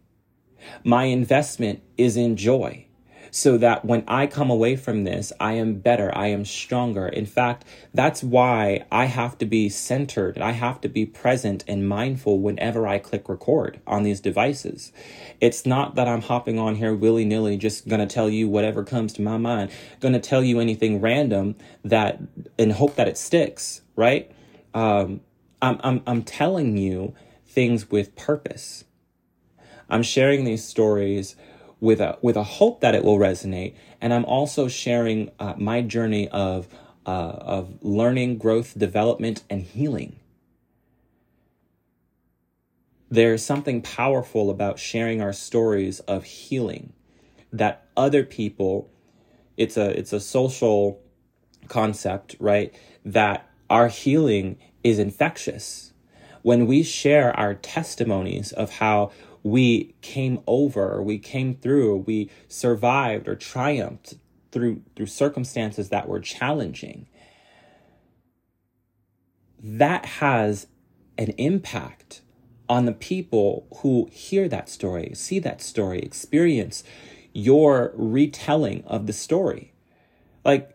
My 0.84 1.04
investment 1.04 1.80
is 1.96 2.18
in 2.18 2.36
joy 2.36 2.88
so 3.30 3.56
that 3.58 3.84
when 3.84 4.04
I 4.08 4.26
come 4.26 4.50
away 4.50 4.76
from 4.76 5.04
this, 5.04 5.32
I 5.38 5.54
am 5.54 5.74
better, 5.74 6.16
I 6.16 6.28
am 6.28 6.44
stronger. 6.44 7.06
In 7.08 7.26
fact, 7.26 7.64
that's 7.94 8.22
why 8.22 8.84
I 8.90 9.06
have 9.06 9.38
to 9.38 9.46
be 9.46 9.68
centered, 9.68 10.38
I 10.38 10.52
have 10.52 10.80
to 10.82 10.88
be 10.88 11.06
present 11.06 11.64
and 11.68 11.88
mindful 11.88 12.40
whenever 12.40 12.86
I 12.86 12.98
click 12.98 13.28
record 13.28 13.80
on 13.86 14.02
these 14.02 14.20
devices. 14.20 14.92
It's 15.40 15.64
not 15.64 15.94
that 15.94 16.08
I'm 16.08 16.22
hopping 16.22 16.58
on 16.58 16.76
here 16.76 16.94
willy 16.94 17.24
nilly, 17.24 17.56
just 17.56 17.88
gonna 17.88 18.06
tell 18.06 18.28
you 18.28 18.48
whatever 18.48 18.84
comes 18.84 19.12
to 19.14 19.22
my 19.22 19.36
mind, 19.36 19.70
gonna 20.00 20.20
tell 20.20 20.42
you 20.42 20.60
anything 20.60 21.00
random 21.00 21.56
that, 21.84 22.20
and 22.58 22.72
hope 22.72 22.96
that 22.96 23.08
it 23.08 23.18
sticks, 23.18 23.82
right? 23.96 24.30
Um, 24.74 25.20
I'm, 25.62 25.80
I'm, 25.82 26.02
I'm 26.06 26.22
telling 26.22 26.76
you 26.76 27.14
things 27.46 27.90
with 27.90 28.16
purpose. 28.16 28.84
I'm 29.88 30.02
sharing 30.02 30.44
these 30.44 30.64
stories 30.64 31.34
with 31.80 32.00
a 32.00 32.18
with 32.22 32.36
a 32.36 32.44
hope 32.44 32.80
that 32.80 32.94
it 32.94 33.04
will 33.04 33.18
resonate. 33.18 33.74
And 34.00 34.12
I'm 34.12 34.24
also 34.24 34.68
sharing 34.68 35.30
uh, 35.38 35.54
my 35.56 35.82
journey 35.82 36.28
of 36.28 36.68
uh, 37.06 37.10
of 37.10 37.78
learning, 37.82 38.38
growth, 38.38 38.78
development, 38.78 39.42
and 39.50 39.62
healing. 39.62 40.16
There's 43.10 43.44
something 43.44 43.82
powerful 43.82 44.50
about 44.50 44.78
sharing 44.78 45.20
our 45.20 45.32
stories 45.32 46.00
of 46.00 46.24
healing 46.24 46.92
that 47.52 47.86
other 47.96 48.24
people. 48.24 48.90
It's 49.56 49.76
a 49.76 49.98
it's 49.98 50.12
a 50.12 50.20
social 50.20 51.00
concept, 51.68 52.36
right? 52.38 52.74
That 53.04 53.48
our 53.68 53.88
healing 53.88 54.58
is 54.84 54.98
infectious. 54.98 55.92
When 56.42 56.66
we 56.66 56.82
share 56.82 57.38
our 57.38 57.54
testimonies 57.54 58.52
of 58.52 58.70
how 58.70 59.12
we 59.42 59.94
came 60.02 60.40
over, 60.46 61.02
we 61.02 61.18
came 61.18 61.54
through, 61.54 61.96
we 61.98 62.30
survived 62.48 63.28
or 63.28 63.34
triumphed 63.34 64.14
through 64.52 64.82
through 64.96 65.06
circumstances 65.06 65.88
that 65.88 66.08
were 66.08 66.20
challenging. 66.20 67.06
That 69.62 70.04
has 70.06 70.66
an 71.16 71.30
impact 71.38 72.22
on 72.68 72.86
the 72.86 72.92
people 72.92 73.66
who 73.78 74.08
hear 74.12 74.48
that 74.48 74.68
story, 74.68 75.12
see 75.14 75.38
that 75.40 75.60
story, 75.60 76.00
experience 76.00 76.84
your 77.32 77.92
retelling 77.94 78.84
of 78.86 79.06
the 79.06 79.12
story. 79.12 79.72
Like 80.44 80.74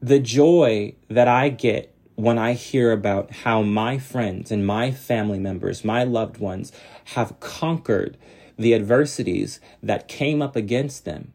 the 0.00 0.18
joy 0.18 0.94
that 1.08 1.28
I 1.28 1.48
get 1.48 1.91
when 2.16 2.38
I 2.38 2.52
hear 2.52 2.92
about 2.92 3.30
how 3.30 3.62
my 3.62 3.98
friends 3.98 4.50
and 4.50 4.66
my 4.66 4.90
family 4.90 5.38
members, 5.38 5.84
my 5.84 6.04
loved 6.04 6.38
ones, 6.38 6.72
have 7.06 7.38
conquered 7.40 8.16
the 8.58 8.74
adversities 8.74 9.60
that 9.82 10.08
came 10.08 10.42
up 10.42 10.56
against 10.56 11.04
them, 11.04 11.32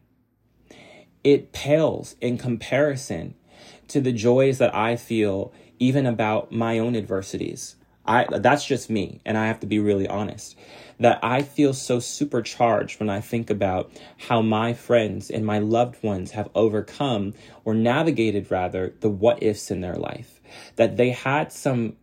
it 1.24 1.52
pales 1.52 2.16
in 2.20 2.38
comparison 2.38 3.34
to 3.88 4.00
the 4.00 4.12
joys 4.12 4.58
that 4.58 4.74
I 4.74 4.96
feel 4.96 5.52
even 5.78 6.06
about 6.06 6.52
my 6.52 6.78
own 6.78 6.96
adversities. 6.96 7.76
I 8.06 8.26
that's 8.38 8.64
just 8.64 8.88
me 8.88 9.20
and 9.26 9.36
I 9.36 9.46
have 9.46 9.60
to 9.60 9.66
be 9.66 9.78
really 9.78 10.08
honest 10.08 10.56
that 10.98 11.20
I 11.22 11.42
feel 11.42 11.74
so 11.74 12.00
supercharged 12.00 12.98
when 12.98 13.10
I 13.10 13.20
think 13.20 13.50
about 13.50 13.92
how 14.16 14.40
my 14.40 14.72
friends 14.72 15.30
and 15.30 15.44
my 15.44 15.58
loved 15.58 16.02
ones 16.02 16.32
have 16.32 16.48
overcome 16.54 17.34
or 17.64 17.74
navigated 17.74 18.50
rather 18.50 18.94
the 19.00 19.10
what 19.10 19.42
ifs 19.42 19.70
in 19.70 19.82
their 19.82 19.96
life 19.96 20.37
that 20.76 20.96
they 20.96 21.10
had 21.10 21.52
some 21.52 21.96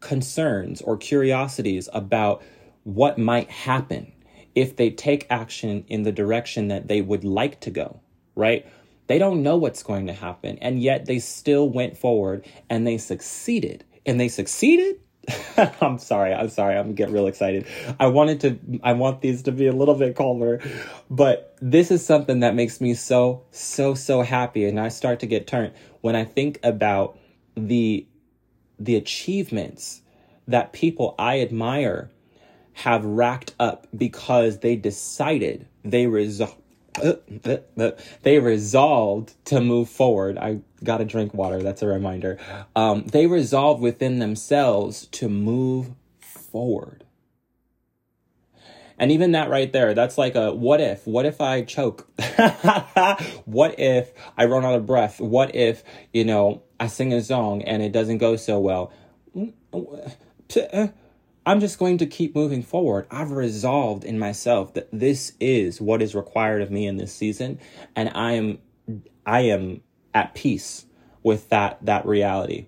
concerns 0.00 0.80
or 0.80 0.96
curiosities 0.96 1.88
about 1.92 2.42
what 2.84 3.18
might 3.18 3.50
happen 3.50 4.12
if 4.54 4.76
they 4.76 4.90
take 4.90 5.26
action 5.30 5.84
in 5.88 6.02
the 6.02 6.12
direction 6.12 6.68
that 6.68 6.88
they 6.88 7.00
would 7.00 7.24
like 7.24 7.60
to 7.60 7.70
go, 7.70 8.00
right? 8.34 8.66
They 9.06 9.18
don't 9.18 9.42
know 9.42 9.56
what's 9.56 9.82
going 9.82 10.06
to 10.06 10.12
happen, 10.12 10.58
and 10.60 10.82
yet 10.82 11.06
they 11.06 11.18
still 11.18 11.68
went 11.68 11.96
forward 11.96 12.46
and 12.68 12.86
they 12.86 12.98
succeeded. 12.98 13.84
And 14.06 14.18
they 14.18 14.28
succeeded? 14.28 15.00
I'm 15.80 15.98
sorry, 15.98 16.32
I'm 16.32 16.48
sorry, 16.48 16.76
I'm 16.76 16.94
getting 16.94 17.14
real 17.14 17.26
excited. 17.26 17.66
I 17.98 18.06
wanted 18.06 18.40
to, 18.40 18.80
I 18.82 18.94
want 18.94 19.20
these 19.20 19.42
to 19.42 19.52
be 19.52 19.66
a 19.66 19.72
little 19.72 19.94
bit 19.94 20.16
calmer, 20.16 20.60
but 21.10 21.56
this 21.60 21.90
is 21.90 22.04
something 22.04 22.40
that 22.40 22.54
makes 22.54 22.80
me 22.80 22.94
so, 22.94 23.42
so, 23.50 23.94
so 23.94 24.22
happy. 24.22 24.64
And 24.64 24.80
I 24.80 24.88
start 24.88 25.20
to 25.20 25.26
get 25.26 25.46
turned 25.46 25.74
when 26.00 26.16
I 26.16 26.24
think 26.24 26.58
about 26.62 27.18
the 27.56 28.06
the 28.78 28.96
achievements 28.96 30.02
that 30.48 30.72
people 30.72 31.14
I 31.18 31.40
admire 31.40 32.10
have 32.72 33.04
racked 33.04 33.54
up 33.58 33.86
because 33.96 34.60
they 34.60 34.76
decided 34.76 35.66
they 35.84 36.06
resolved 36.06 36.56
they 38.22 38.38
resolved 38.38 39.44
to 39.46 39.60
move 39.60 39.88
forward. 39.88 40.38
I 40.38 40.60
gotta 40.82 41.04
drink 41.04 41.34
water. 41.34 41.62
That's 41.62 41.82
a 41.82 41.86
reminder. 41.86 42.38
Um, 42.74 43.04
they 43.06 43.26
resolved 43.26 43.80
within 43.80 44.18
themselves 44.18 45.06
to 45.08 45.28
move 45.28 45.92
forward. 46.18 47.04
And 48.98 49.10
even 49.12 49.32
that 49.32 49.48
right 49.48 49.72
there, 49.72 49.94
that's 49.94 50.18
like 50.18 50.34
a 50.34 50.52
what 50.52 50.80
if? 50.80 51.06
What 51.06 51.24
if 51.24 51.40
I 51.40 51.62
choke? 51.62 52.06
what 53.46 53.78
if 53.78 54.12
I 54.36 54.44
run 54.44 54.64
out 54.64 54.74
of 54.74 54.84
breath? 54.84 55.20
What 55.20 55.54
if, 55.54 55.82
you 56.12 56.24
know, 56.24 56.62
I 56.80 56.86
sing 56.86 57.12
a 57.12 57.22
song 57.22 57.62
and 57.62 57.82
it 57.82 57.92
doesn't 57.92 58.18
go 58.18 58.36
so 58.36 58.58
well? 58.58 58.92
I'm 61.46 61.60
just 61.60 61.78
going 61.78 61.98
to 61.98 62.06
keep 62.06 62.34
moving 62.34 62.62
forward. 62.62 63.06
I've 63.10 63.30
resolved 63.30 64.04
in 64.04 64.18
myself 64.18 64.74
that 64.74 64.88
this 64.90 65.32
is 65.38 65.80
what 65.80 66.02
is 66.02 66.14
required 66.14 66.62
of 66.62 66.70
me 66.70 66.86
in 66.86 66.96
this 66.96 67.14
season 67.14 67.60
and 67.94 68.10
I 68.14 68.32
am 68.32 68.58
I 69.26 69.40
am 69.42 69.82
at 70.14 70.34
peace 70.34 70.86
with 71.22 71.50
that 71.50 71.78
that 71.84 72.06
reality 72.06 72.66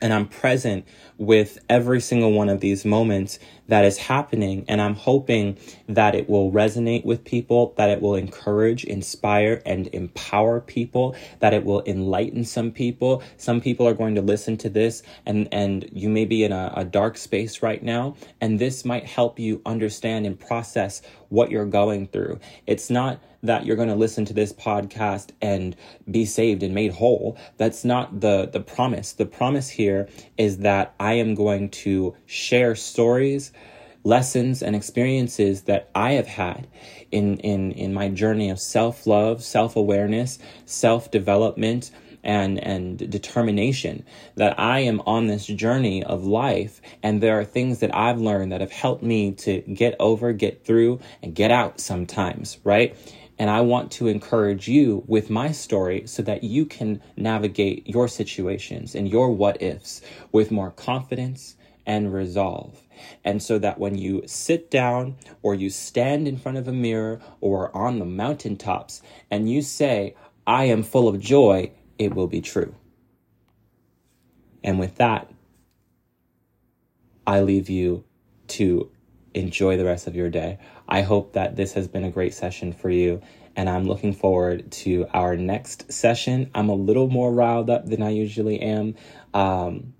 and 0.00 0.12
I'm 0.12 0.26
present 0.26 0.86
with 1.16 1.58
every 1.68 2.00
single 2.00 2.32
one 2.32 2.48
of 2.48 2.60
these 2.60 2.84
moments 2.84 3.38
that 3.68 3.84
is 3.84 3.98
happening. 3.98 4.64
And 4.68 4.80
I'm 4.80 4.94
hoping 4.94 5.58
that 5.88 6.14
it 6.14 6.28
will 6.28 6.50
resonate 6.50 7.04
with 7.04 7.24
people, 7.24 7.74
that 7.76 7.90
it 7.90 8.02
will 8.02 8.14
encourage, 8.14 8.84
inspire, 8.84 9.62
and 9.64 9.86
empower 9.88 10.60
people, 10.60 11.14
that 11.40 11.54
it 11.54 11.64
will 11.64 11.82
enlighten 11.86 12.44
some 12.44 12.70
people. 12.70 13.22
Some 13.36 13.60
people 13.60 13.86
are 13.86 13.94
going 13.94 14.14
to 14.16 14.22
listen 14.22 14.56
to 14.58 14.68
this 14.68 15.02
and, 15.26 15.48
and 15.52 15.88
you 15.92 16.08
may 16.08 16.24
be 16.24 16.44
in 16.44 16.52
a, 16.52 16.72
a 16.76 16.84
dark 16.84 17.16
space 17.16 17.62
right 17.62 17.82
now. 17.82 18.16
And 18.40 18.58
this 18.58 18.84
might 18.84 19.04
help 19.04 19.38
you 19.38 19.62
understand 19.64 20.26
and 20.26 20.38
process 20.38 21.02
what 21.28 21.50
you're 21.50 21.66
going 21.66 22.06
through. 22.08 22.40
It's 22.66 22.90
not 22.90 23.20
that 23.42 23.64
you're 23.64 23.76
going 23.76 23.88
to 23.88 23.94
listen 23.94 24.24
to 24.24 24.32
this 24.32 24.52
podcast 24.52 25.30
and 25.40 25.76
be 26.10 26.24
saved 26.24 26.62
and 26.62 26.74
made 26.74 26.92
whole. 26.92 27.36
That's 27.56 27.84
not 27.84 28.20
the 28.20 28.48
the 28.52 28.60
promise. 28.60 29.12
The 29.12 29.26
promise 29.26 29.68
here 29.68 30.08
is 30.36 30.58
that 30.58 30.94
I 30.98 31.14
am 31.14 31.34
going 31.34 31.70
to 31.70 32.14
share 32.26 32.74
stories, 32.74 33.52
lessons 34.04 34.62
and 34.62 34.74
experiences 34.76 35.62
that 35.62 35.90
I 35.94 36.12
have 36.12 36.26
had 36.26 36.66
in 37.10 37.38
in 37.38 37.72
in 37.72 37.92
my 37.92 38.08
journey 38.08 38.50
of 38.50 38.60
self-love, 38.60 39.42
self-awareness, 39.42 40.38
self-development, 40.66 41.90
and 42.22 42.58
and 42.58 42.98
determination 43.10 44.04
that 44.36 44.58
I 44.58 44.80
am 44.80 45.00
on 45.06 45.26
this 45.26 45.46
journey 45.46 46.02
of 46.04 46.24
life 46.24 46.80
and 47.02 47.22
there 47.22 47.38
are 47.38 47.44
things 47.44 47.80
that 47.80 47.94
I've 47.94 48.20
learned 48.20 48.52
that 48.52 48.60
have 48.60 48.72
helped 48.72 49.02
me 49.02 49.32
to 49.32 49.60
get 49.62 49.94
over, 50.00 50.32
get 50.32 50.64
through 50.64 51.00
and 51.22 51.34
get 51.34 51.50
out 51.50 51.80
sometimes, 51.80 52.58
right? 52.64 52.96
And 53.38 53.50
I 53.50 53.60
want 53.60 53.92
to 53.92 54.08
encourage 54.08 54.66
you 54.66 55.04
with 55.06 55.30
my 55.30 55.52
story 55.52 56.06
so 56.06 56.22
that 56.22 56.42
you 56.42 56.66
can 56.66 57.00
navigate 57.16 57.86
your 57.86 58.08
situations 58.08 58.96
and 58.96 59.08
your 59.08 59.30
what 59.30 59.62
ifs 59.62 60.02
with 60.32 60.50
more 60.50 60.72
confidence 60.72 61.54
and 61.86 62.12
resolve. 62.12 62.82
And 63.24 63.42
so 63.42 63.58
that 63.58 63.78
when 63.78 63.96
you 63.96 64.22
sit 64.26 64.70
down 64.70 65.16
or 65.42 65.54
you 65.54 65.70
stand 65.70 66.28
in 66.28 66.36
front 66.36 66.58
of 66.58 66.68
a 66.68 66.72
mirror 66.72 67.20
or 67.40 67.74
on 67.76 67.98
the 67.98 68.04
mountaintops 68.04 69.02
and 69.30 69.50
you 69.50 69.62
say, 69.62 70.14
I 70.46 70.64
am 70.64 70.82
full 70.82 71.08
of 71.08 71.20
joy, 71.20 71.72
it 71.98 72.14
will 72.14 72.28
be 72.28 72.40
true. 72.40 72.74
And 74.64 74.78
with 74.78 74.96
that, 74.96 75.30
I 77.26 77.40
leave 77.40 77.68
you 77.68 78.04
to 78.48 78.90
enjoy 79.34 79.76
the 79.76 79.84
rest 79.84 80.06
of 80.06 80.16
your 80.16 80.30
day. 80.30 80.58
I 80.88 81.02
hope 81.02 81.34
that 81.34 81.56
this 81.56 81.74
has 81.74 81.86
been 81.88 82.04
a 82.04 82.10
great 82.10 82.34
session 82.34 82.72
for 82.72 82.90
you, 82.90 83.20
and 83.56 83.68
I'm 83.68 83.84
looking 83.84 84.14
forward 84.14 84.70
to 84.72 85.06
our 85.12 85.36
next 85.36 85.92
session. 85.92 86.50
I'm 86.54 86.68
a 86.68 86.74
little 86.74 87.08
more 87.08 87.32
riled 87.32 87.70
up 87.70 87.86
than 87.86 88.02
I 88.02 88.10
usually 88.10 88.60
am, 88.60 88.94
um, 89.34 89.92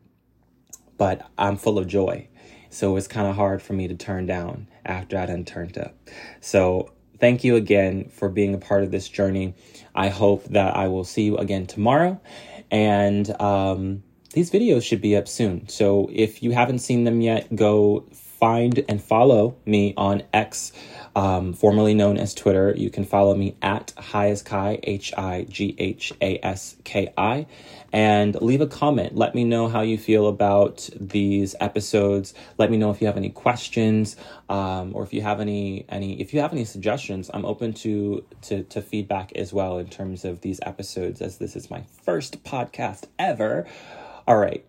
but 0.97 1.29
I'm 1.37 1.57
full 1.57 1.79
of 1.79 1.87
joy. 1.87 2.28
So 2.71 2.97
it's 2.97 3.09
kind 3.09 3.27
of 3.27 3.37
hard 3.37 3.63
for 3.63 3.73
me 3.73 3.89
to 3.89 3.95
turn 3.95 4.27
down 4.27 4.69
after 4.85 5.19
I 5.19 5.27
done 5.27 5.45
turned 5.45 5.79
up. 5.79 5.95
So 6.41 6.93
thank 7.19 7.45
you 7.45 7.57
again 7.57 8.09
for 8.09 8.29
being 8.29 8.55
a 8.55 8.59
part 8.59 8.83
of 8.83 8.91
this 8.91 9.09
journey. 9.09 9.55
I 9.95 10.09
hope 10.09 10.45
that 10.45 10.77
I 10.77 10.89
will 10.89 11.05
see 11.05 11.23
you 11.23 11.37
again 11.37 11.67
tomorrow. 11.67 12.21
And 12.71 13.29
um, 13.41 14.03
these 14.33 14.51
videos 14.51 14.83
should 14.83 15.01
be 15.01 15.17
up 15.17 15.27
soon. 15.29 15.69
So 15.69 16.09
if 16.13 16.43
you 16.43 16.53
haven't 16.53 16.81
seen 16.81 17.05
them 17.05 17.21
yet, 17.21 17.55
go 17.55 18.07
find 18.39 18.85
and 18.89 19.03
follow 19.03 19.57
me 19.67 19.95
on 19.97 20.23
X, 20.33 20.73
um, 21.17 21.53
formerly 21.53 21.95
known 21.95 22.17
as 22.17 22.35
Twitter. 22.35 22.73
You 22.77 22.91
can 22.91 23.05
follow 23.05 23.35
me 23.35 23.57
at 23.63 23.93
Highaski, 23.97 24.81
H 24.83 25.13
I 25.17 25.45
G 25.49 25.75
H 25.79 26.13
A 26.21 26.39
S 26.45 26.77
K 26.85 27.13
I, 27.17 27.47
and 27.93 28.41
leave 28.41 28.61
a 28.61 28.67
comment. 28.67 29.17
Let 29.17 29.35
me 29.35 29.45
know 29.45 29.69
how 29.69 29.81
you 29.81 29.99
feel 29.99 30.29
about 30.29 30.89
these 30.99 31.55
episodes. 31.61 32.35
Let 32.59 32.71
me 32.71 32.77
know 32.77 32.91
if 32.91 33.01
you 33.01 33.07
have 33.07 33.17
any 33.17 33.31
questions, 33.31 34.17
um, 34.49 34.93
or 34.95 35.03
if 35.03 35.13
you 35.13 35.23
have 35.23 35.41
any 35.41 35.85
any 35.89 36.21
if 36.21 36.33
you 36.33 36.41
have 36.41 36.53
any 36.53 36.65
suggestions. 36.65 37.31
I'm 37.33 37.45
open 37.45 37.73
to 37.75 38.25
to 38.43 38.63
to 38.65 38.83
feedback 38.83 39.33
as 39.37 39.53
well 39.53 39.79
in 39.79 39.89
terms 39.89 40.25
of 40.25 40.43
these 40.43 40.61
episodes, 40.63 41.21
as 41.21 41.39
this 41.39 41.57
is 41.57 41.71
my 41.71 41.83
first 42.03 42.45
podcast 42.45 43.07
ever. 43.19 43.67
All 44.27 44.37
right. 44.37 44.68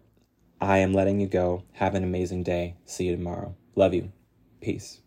I 0.61 0.79
am 0.79 0.93
letting 0.93 1.21
you 1.21 1.27
go. 1.27 1.63
Have 1.73 1.95
an 1.95 2.03
amazing 2.03 2.43
day. 2.43 2.75
See 2.85 3.05
you 3.05 3.15
tomorrow. 3.15 3.55
Love 3.75 3.93
you. 3.93 4.11
Peace. 4.61 4.99